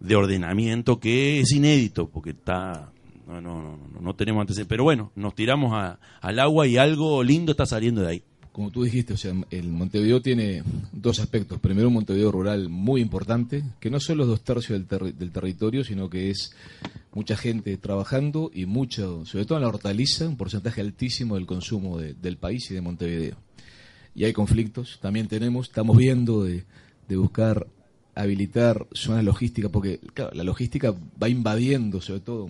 de 0.00 0.16
ordenamiento 0.16 0.98
que 1.00 1.40
es 1.40 1.52
inédito, 1.52 2.08
porque 2.08 2.30
está 2.30 2.92
no, 3.26 3.40
no, 3.40 3.62
no, 3.62 4.00
no, 4.00 4.14
tenemos 4.14 4.40
antecedentes. 4.40 4.68
Pero 4.68 4.82
bueno, 4.82 5.12
nos 5.14 5.34
tiramos 5.36 5.72
a- 5.72 6.00
al 6.20 6.38
agua 6.40 6.66
y 6.66 6.76
algo 6.78 7.22
lindo 7.22 7.52
está 7.52 7.64
saliendo 7.66 8.00
de 8.02 8.08
ahí. 8.08 8.22
Como 8.50 8.72
tú 8.72 8.82
dijiste, 8.82 9.14
o 9.14 9.16
sea, 9.16 9.32
el 9.50 9.68
Montevideo 9.68 10.20
tiene 10.20 10.64
dos 10.92 11.20
aspectos. 11.20 11.60
Primero, 11.60 11.86
un 11.86 11.94
Montevideo 11.94 12.32
rural 12.32 12.68
muy 12.68 13.00
importante, 13.00 13.62
que 13.78 13.88
no 13.90 14.00
son 14.00 14.18
los 14.18 14.26
dos 14.26 14.42
tercios 14.42 14.84
del, 14.88 15.16
del 15.16 15.30
territorio, 15.30 15.84
sino 15.84 16.10
que 16.10 16.30
es 16.30 16.52
mucha 17.12 17.36
gente 17.36 17.76
trabajando 17.76 18.50
y 18.54 18.66
mucho, 18.66 19.24
sobre 19.26 19.44
todo 19.44 19.58
en 19.58 19.62
la 19.62 19.68
hortaliza, 19.68 20.28
un 20.28 20.36
porcentaje 20.36 20.80
altísimo 20.80 21.34
del 21.34 21.46
consumo 21.46 21.98
de- 21.98 22.14
del 22.14 22.36
país 22.36 22.70
y 22.70 22.74
de 22.74 22.80
Montevideo. 22.80 23.36
Y 24.14 24.24
hay 24.24 24.32
conflictos, 24.32 24.98
también 25.00 25.28
tenemos, 25.28 25.68
estamos 25.68 25.96
viendo 25.96 26.44
de, 26.44 26.64
buscar 27.16 27.66
habilitar 28.14 28.86
zonas 28.92 29.24
logísticas, 29.24 29.70
porque 29.70 29.98
claro, 30.14 30.30
la 30.34 30.44
logística 30.44 30.94
va 31.20 31.28
invadiendo, 31.28 32.00
sobre 32.00 32.20
todo 32.20 32.46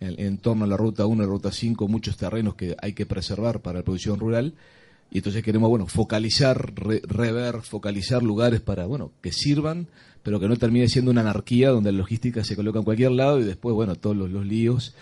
en, 0.00 0.20
en 0.20 0.38
torno 0.38 0.64
a 0.64 0.68
la 0.68 0.76
ruta 0.76 1.04
1 1.06 1.22
y 1.22 1.26
la 1.26 1.30
ruta 1.30 1.52
5, 1.52 1.88
muchos 1.88 2.16
terrenos 2.16 2.54
que 2.54 2.74
hay 2.80 2.94
que 2.94 3.04
preservar 3.06 3.60
para 3.60 3.80
la 3.80 3.84
producción 3.84 4.18
rural. 4.18 4.54
Y 5.14 5.18
entonces 5.18 5.42
queremos, 5.42 5.68
bueno, 5.68 5.86
focalizar, 5.86 6.72
re- 6.74 7.02
rever, 7.06 7.60
focalizar 7.60 8.22
lugares 8.22 8.62
para, 8.62 8.86
bueno, 8.86 9.12
que 9.20 9.30
sirvan, 9.30 9.86
pero 10.22 10.40
que 10.40 10.48
no 10.48 10.56
termine 10.56 10.88
siendo 10.88 11.10
una 11.10 11.20
anarquía 11.20 11.68
donde 11.68 11.92
la 11.92 11.98
logística 11.98 12.42
se 12.44 12.56
coloca 12.56 12.78
en 12.78 12.84
cualquier 12.86 13.10
lado 13.12 13.38
y 13.38 13.44
después, 13.44 13.74
bueno, 13.74 13.94
todos 13.94 14.16
los, 14.16 14.30
los 14.30 14.46
líos. 14.46 14.94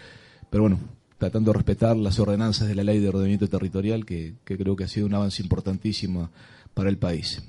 Pero 0.50 0.64
bueno, 0.64 0.80
tratando 1.16 1.52
de 1.52 1.58
respetar 1.58 1.96
las 1.96 2.18
ordenanzas 2.18 2.66
de 2.66 2.74
la 2.74 2.82
ley 2.82 2.98
de 2.98 3.08
ordenamiento 3.08 3.46
territorial, 3.46 4.04
que, 4.04 4.34
que 4.44 4.58
creo 4.58 4.74
que 4.74 4.82
ha 4.82 4.88
sido 4.88 5.06
un 5.06 5.14
avance 5.14 5.42
importantísimo 5.44 6.30
para 6.74 6.90
el 6.90 6.98
país. 6.98 7.40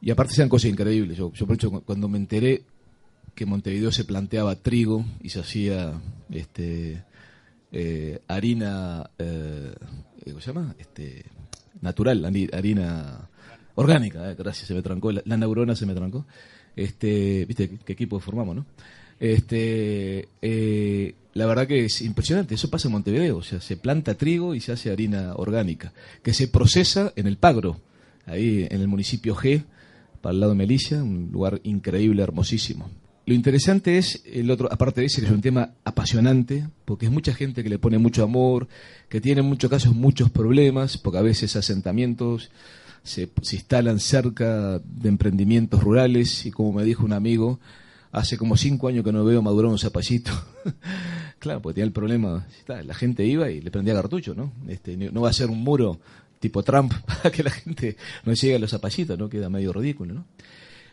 Y 0.00 0.10
aparte 0.10 0.34
sean 0.34 0.48
cosas 0.48 0.68
increíbles. 0.68 1.16
Yo, 1.16 1.30
por 1.30 1.52
hecho, 1.54 1.70
cu- 1.70 1.82
cuando 1.82 2.08
me 2.08 2.18
enteré 2.18 2.64
que 3.36 3.46
Montevideo 3.46 3.92
se 3.92 4.04
planteaba 4.04 4.56
trigo 4.56 5.04
y 5.22 5.28
se 5.28 5.38
hacía 5.38 5.92
este 6.28 7.04
eh, 7.70 8.18
harina 8.26 9.08
eh, 9.18 9.72
¿cómo 10.26 10.40
se 10.40 10.46
llama? 10.52 10.74
Este 10.78 11.24
natural, 11.82 12.24
hari- 12.24 12.48
harina 12.52 13.28
orgánica, 13.74 14.30
eh, 14.30 14.34
gracias, 14.38 14.68
se 14.68 14.74
me 14.74 14.80
trancó, 14.82 15.12
la, 15.12 15.22
la 15.24 15.36
neurona 15.36 15.76
se 15.76 15.84
me 15.86 15.94
trancó. 15.94 16.24
Este, 16.74 17.44
viste 17.44 17.68
qué, 17.68 17.78
qué 17.78 17.92
equipo 17.92 18.18
formamos, 18.18 18.56
¿no? 18.56 18.66
Este, 19.20 20.28
eh, 20.40 21.14
la 21.34 21.46
verdad 21.46 21.66
que 21.66 21.84
es 21.84 22.02
impresionante, 22.02 22.54
eso 22.54 22.70
pasa 22.70 22.88
en 22.88 22.92
Montevideo, 22.92 23.36
o 23.36 23.42
sea, 23.42 23.60
se 23.60 23.76
planta 23.76 24.14
trigo 24.14 24.54
y 24.54 24.60
se 24.60 24.72
hace 24.72 24.90
harina 24.90 25.34
orgánica, 25.36 25.92
que 26.22 26.34
se 26.34 26.48
procesa 26.48 27.12
en 27.14 27.26
el 27.26 27.36
Pagro, 27.36 27.80
ahí 28.26 28.66
en 28.68 28.80
el 28.80 28.88
municipio 28.88 29.36
G, 29.36 29.62
para 30.20 30.32
el 30.32 30.40
lado 30.40 30.52
de 30.52 30.58
Melilla, 30.58 31.02
un 31.02 31.30
lugar 31.32 31.60
increíble, 31.62 32.22
hermosísimo. 32.22 32.90
Lo 33.24 33.34
interesante 33.34 33.98
es 33.98 34.22
el 34.26 34.50
otro, 34.50 34.68
aparte 34.72 35.00
de 35.00 35.06
ese, 35.06 35.20
que 35.20 35.28
es 35.28 35.32
un 35.32 35.40
tema 35.40 35.70
apasionante, 35.84 36.66
porque 36.84 37.06
es 37.06 37.12
mucha 37.12 37.32
gente 37.34 37.62
que 37.62 37.68
le 37.68 37.78
pone 37.78 37.98
mucho 37.98 38.24
amor, 38.24 38.66
que 39.08 39.20
tiene 39.20 39.42
en 39.42 39.46
muchos 39.46 39.70
casos 39.70 39.94
muchos 39.94 40.30
problemas, 40.30 40.98
porque 40.98 41.18
a 41.18 41.22
veces 41.22 41.54
asentamientos 41.54 42.50
se, 43.04 43.30
se 43.42 43.56
instalan 43.56 44.00
cerca 44.00 44.80
de 44.80 45.08
emprendimientos 45.08 45.82
rurales, 45.82 46.46
y 46.46 46.50
como 46.50 46.72
me 46.72 46.84
dijo 46.84 47.04
un 47.04 47.12
amigo, 47.12 47.60
hace 48.12 48.36
como 48.36 48.56
cinco 48.56 48.88
años 48.88 49.04
que 49.04 49.12
no 49.12 49.24
veo 49.24 49.40
madurar 49.40 49.70
un 49.70 49.78
zapallito. 49.78 50.32
claro, 51.38 51.62
porque 51.62 51.76
tenía 51.76 51.86
el 51.86 51.92
problema, 51.92 52.46
la 52.66 52.94
gente 52.94 53.24
iba 53.24 53.50
y 53.50 53.60
le 53.60 53.70
prendía 53.70 53.94
cartucho, 53.94 54.34
¿no? 54.34 54.52
Este, 54.68 54.96
no 54.96 55.20
va 55.22 55.30
a 55.30 55.32
ser 55.32 55.48
un 55.48 55.62
muro 55.62 56.00
tipo 56.38 56.62
Trump 56.62 56.92
para 57.06 57.30
que 57.30 57.42
la 57.42 57.50
gente 57.50 57.96
no 58.24 58.34
llegue 58.34 58.56
a 58.56 58.58
los 58.58 58.70
zapallitos, 58.70 59.18
¿no? 59.18 59.28
Queda 59.28 59.48
medio 59.48 59.72
ridículo, 59.72 60.14
¿no? 60.14 60.26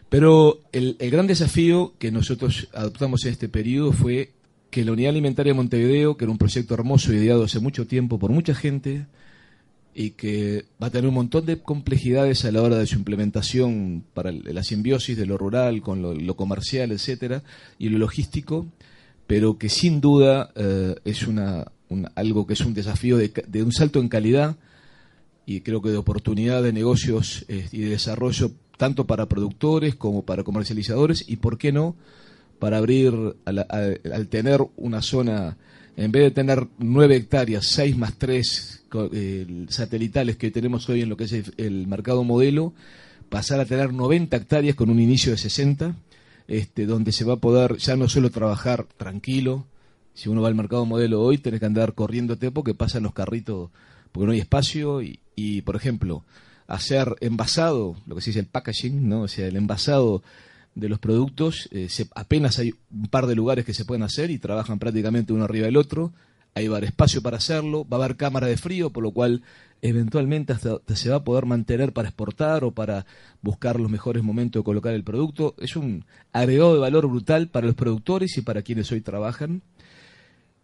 Pero 0.09 0.61
el, 0.71 0.97
gran 0.99 1.27
desafío 1.27 1.93
que 1.99 2.11
nosotros 2.11 2.67
adoptamos 2.73 3.25
en 3.25 3.31
este 3.31 3.47
periodo 3.47 3.91
fue 3.91 4.31
que 4.71 4.83
la 4.83 4.91
Unidad 4.91 5.11
Alimentaria 5.11 5.53
de 5.53 5.57
Montevideo, 5.57 6.17
que 6.17 6.25
era 6.25 6.31
un 6.31 6.37
proyecto 6.37 6.73
hermoso 6.73 7.13
ideado 7.13 7.43
hace 7.43 7.59
mucho 7.59 7.85
tiempo 7.87 8.17
por 8.17 8.31
mucha 8.31 8.55
gente 8.55 9.05
y 9.93 10.11
que 10.11 10.65
va 10.81 10.87
a 10.87 10.89
tener 10.89 11.07
un 11.07 11.15
montón 11.15 11.45
de 11.45 11.59
complejidades 11.59 12.45
a 12.45 12.51
la 12.51 12.61
hora 12.61 12.77
de 12.77 12.87
su 12.87 12.95
implementación 12.95 14.03
para 14.13 14.31
la 14.31 14.63
simbiosis 14.63 15.17
de 15.17 15.25
lo 15.25 15.37
rural 15.37 15.81
con 15.81 16.01
lo, 16.01 16.35
comercial, 16.35 16.91
etcétera, 16.91 17.43
y 17.77 17.89
lo 17.89 17.97
logístico, 17.97 18.67
pero 19.27 19.57
que 19.57 19.69
sin 19.69 20.01
duda 20.01 20.51
eh, 20.55 20.95
es 21.05 21.27
una, 21.27 21.71
un- 21.89 22.07
algo 22.15 22.47
que 22.47 22.53
es 22.53 22.61
un 22.61 22.73
desafío 22.73 23.17
de, 23.17 23.31
de 23.47 23.63
un 23.63 23.71
salto 23.71 23.99
en 23.99 24.09
calidad 24.09 24.55
y 25.45 25.61
creo 25.61 25.81
que 25.81 25.89
de 25.89 25.97
oportunidad 25.97 26.63
de 26.63 26.73
negocios 26.73 27.45
eh, 27.47 27.67
y 27.71 27.79
de 27.81 27.89
desarrollo 27.89 28.51
tanto 28.79 29.05
para 29.05 29.27
productores 29.27 29.93
como 29.95 30.23
para 30.23 30.43
comercializadores 30.43 31.25
y 31.27 31.35
por 31.35 31.57
qué 31.57 31.73
no 31.73 31.95
para 32.59 32.77
abrir 32.77 33.13
a 33.43 33.51
la- 33.51 33.67
a- 33.69 34.15
al 34.15 34.27
tener 34.27 34.61
una 34.77 35.01
zona 35.01 35.57
en 35.97 36.13
vez 36.13 36.23
de 36.23 36.31
tener 36.31 36.65
nueve 36.77 37.17
hectáreas 37.17 37.65
seis 37.67 37.97
más 37.97 38.17
tres 38.17 38.83
satelitales 39.67 40.37
que 40.37 40.49
tenemos 40.49 40.87
hoy 40.87 41.01
en 41.01 41.09
lo 41.09 41.17
que 41.17 41.25
es 41.25 41.33
el, 41.57 41.87
mercado 41.87 42.23
modelo 42.23 42.73
pasar 43.27 43.59
a 43.59 43.65
tener 43.65 43.91
90 43.93 44.37
hectáreas 44.37 44.75
con 44.75 44.89
un 44.89 44.99
inicio 45.01 45.33
de 45.33 45.37
60 45.37 45.95
este, 46.47 46.85
donde 46.85 47.11
se 47.11 47.25
va 47.25 47.33
a 47.33 47.37
poder 47.37 47.75
ya 47.77 47.97
no 47.97 48.07
solo 48.07 48.31
trabajar 48.31 48.85
tranquilo 48.97 49.65
si 50.13 50.29
uno 50.29 50.41
va 50.41 50.47
al 50.47 50.55
mercado 50.55 50.85
modelo 50.85 51.21
hoy, 51.21 51.37
tenés 51.37 51.59
que 51.59 51.65
andar 51.65 51.93
corriéndote 51.93 52.49
porque 52.51 52.73
pasan 52.73 53.03
los 53.03 53.13
carritos, 53.13 53.69
porque 54.11 54.25
no 54.25 54.31
hay 54.33 54.39
espacio. 54.39 55.01
Y, 55.01 55.61
por 55.61 55.77
ejemplo, 55.77 56.25
hacer 56.69 57.15
envasado, 57.19 57.95
lo 58.05 58.15
que 58.15 58.21
se 58.21 58.29
dice 58.29 58.39
el 58.39 58.45
packaging, 58.45 59.09
¿no? 59.09 59.23
O 59.23 59.27
sea, 59.27 59.47
el 59.47 59.55
envasado 59.55 60.21
de 60.75 60.87
los 60.87 60.99
productos, 60.99 61.67
eh, 61.71 61.89
apenas 62.15 62.59
hay 62.59 62.73
un 62.91 63.07
par 63.07 63.25
de 63.25 63.35
lugares 63.35 63.65
que 63.65 63.73
se 63.73 63.85
pueden 63.85 64.03
hacer 64.03 64.29
y 64.29 64.37
trabajan 64.37 64.77
prácticamente 64.77 65.33
uno 65.33 65.45
arriba 65.45 65.65
del 65.65 65.77
otro. 65.77 66.13
Ahí 66.53 66.67
va 66.67 66.75
a 66.75 66.77
haber 66.77 66.89
espacio 66.89 67.21
para 67.21 67.37
hacerlo, 67.37 67.87
va 67.87 67.97
a 67.97 68.05
haber 68.05 68.17
cámara 68.17 68.47
de 68.47 68.55
frío, 68.55 68.91
por 68.91 69.03
lo 69.03 69.11
cual 69.11 69.41
eventualmente 69.81 70.53
hasta 70.53 70.79
se 70.95 71.09
va 71.09 71.17
a 71.17 71.23
poder 71.23 71.45
mantener 71.45 71.91
para 71.91 72.09
exportar 72.09 72.63
o 72.63 72.71
para 72.71 73.05
buscar 73.41 73.79
los 73.79 73.89
mejores 73.89 74.23
momentos 74.23 74.59
de 74.59 74.63
colocar 74.63 74.93
el 74.93 75.03
producto. 75.03 75.55
Es 75.57 75.75
un 75.75 76.05
agregado 76.33 76.73
de 76.73 76.79
valor 76.79 77.07
brutal 77.07 77.47
para 77.47 77.65
los 77.65 77.75
productores 77.75 78.37
y 78.37 78.41
para 78.41 78.61
quienes 78.61 78.91
hoy 78.91 79.01
trabajan. 79.01 79.63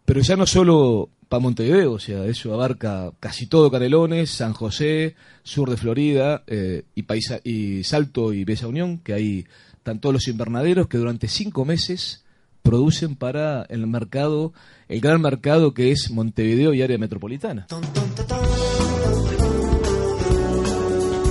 Pero 0.05 0.21
ya 0.21 0.35
no 0.35 0.45
solo 0.45 1.09
para 1.27 1.39
Montevideo, 1.41 1.93
o 1.93 1.99
sea, 1.99 2.25
eso 2.25 2.53
abarca 2.53 3.11
casi 3.19 3.47
todo 3.47 3.71
Canelones, 3.71 4.29
San 4.29 4.53
José, 4.53 5.15
sur 5.43 5.69
de 5.71 5.77
Florida 5.77 6.43
eh, 6.47 6.83
y, 6.93 7.03
Paisa- 7.03 7.41
y 7.43 7.83
Salto 7.83 8.31
y 8.31 8.43
Bella 8.43 8.67
Unión, 8.67 8.99
que 8.99 9.13
hay 9.13 9.45
están 9.77 9.99
todos 9.99 10.13
los 10.13 10.27
invernaderos 10.27 10.87
que 10.87 10.97
durante 10.97 11.27
cinco 11.27 11.65
meses 11.65 12.23
producen 12.63 13.15
para 13.15 13.63
el 13.69 13.85
mercado, 13.87 14.53
el 14.87 14.99
gran 15.01 15.21
mercado 15.21 15.73
que 15.73 15.91
es 15.91 16.09
Montevideo 16.11 16.73
y 16.73 16.81
área 16.81 16.97
metropolitana. 16.97 17.67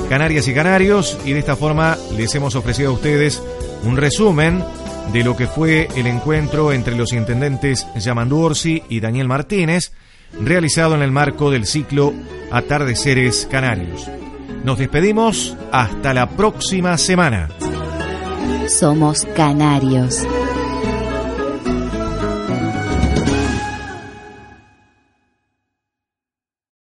Canarias 0.09 0.47
y 0.49 0.55
Canarios, 0.55 1.19
y 1.25 1.33
de 1.33 1.39
esta 1.41 1.57
forma 1.57 1.97
les 2.17 2.35
hemos 2.35 2.55
ofrecido 2.55 2.91
a 2.91 2.95
ustedes 2.95 3.43
un 3.85 3.97
resumen 3.97 4.63
de 5.13 5.25
lo 5.25 5.37
que 5.37 5.47
fue 5.47 5.89
el 5.97 6.07
encuentro 6.07 6.73
entre 6.73 6.97
los 6.97 7.13
intendentes 7.13 7.87
Yamandu 7.97 8.41
Orsi 8.41 8.83
y 8.89 9.01
Daniel 9.01 9.29
Martínez, 9.29 9.93
realizado 10.41 10.95
en 10.95 11.03
el 11.03 11.13
marco 11.13 11.51
del 11.51 11.67
ciclo 11.67 12.13
Atardeceres 12.51 13.47
Canarios. 13.51 14.11
Nos 14.65 14.79
despedimos 14.79 15.57
hasta 15.73 16.15
la 16.15 16.29
próxima 16.29 16.97
semana. 16.99 17.49
Somos 18.69 19.27
canarios. 19.37 20.27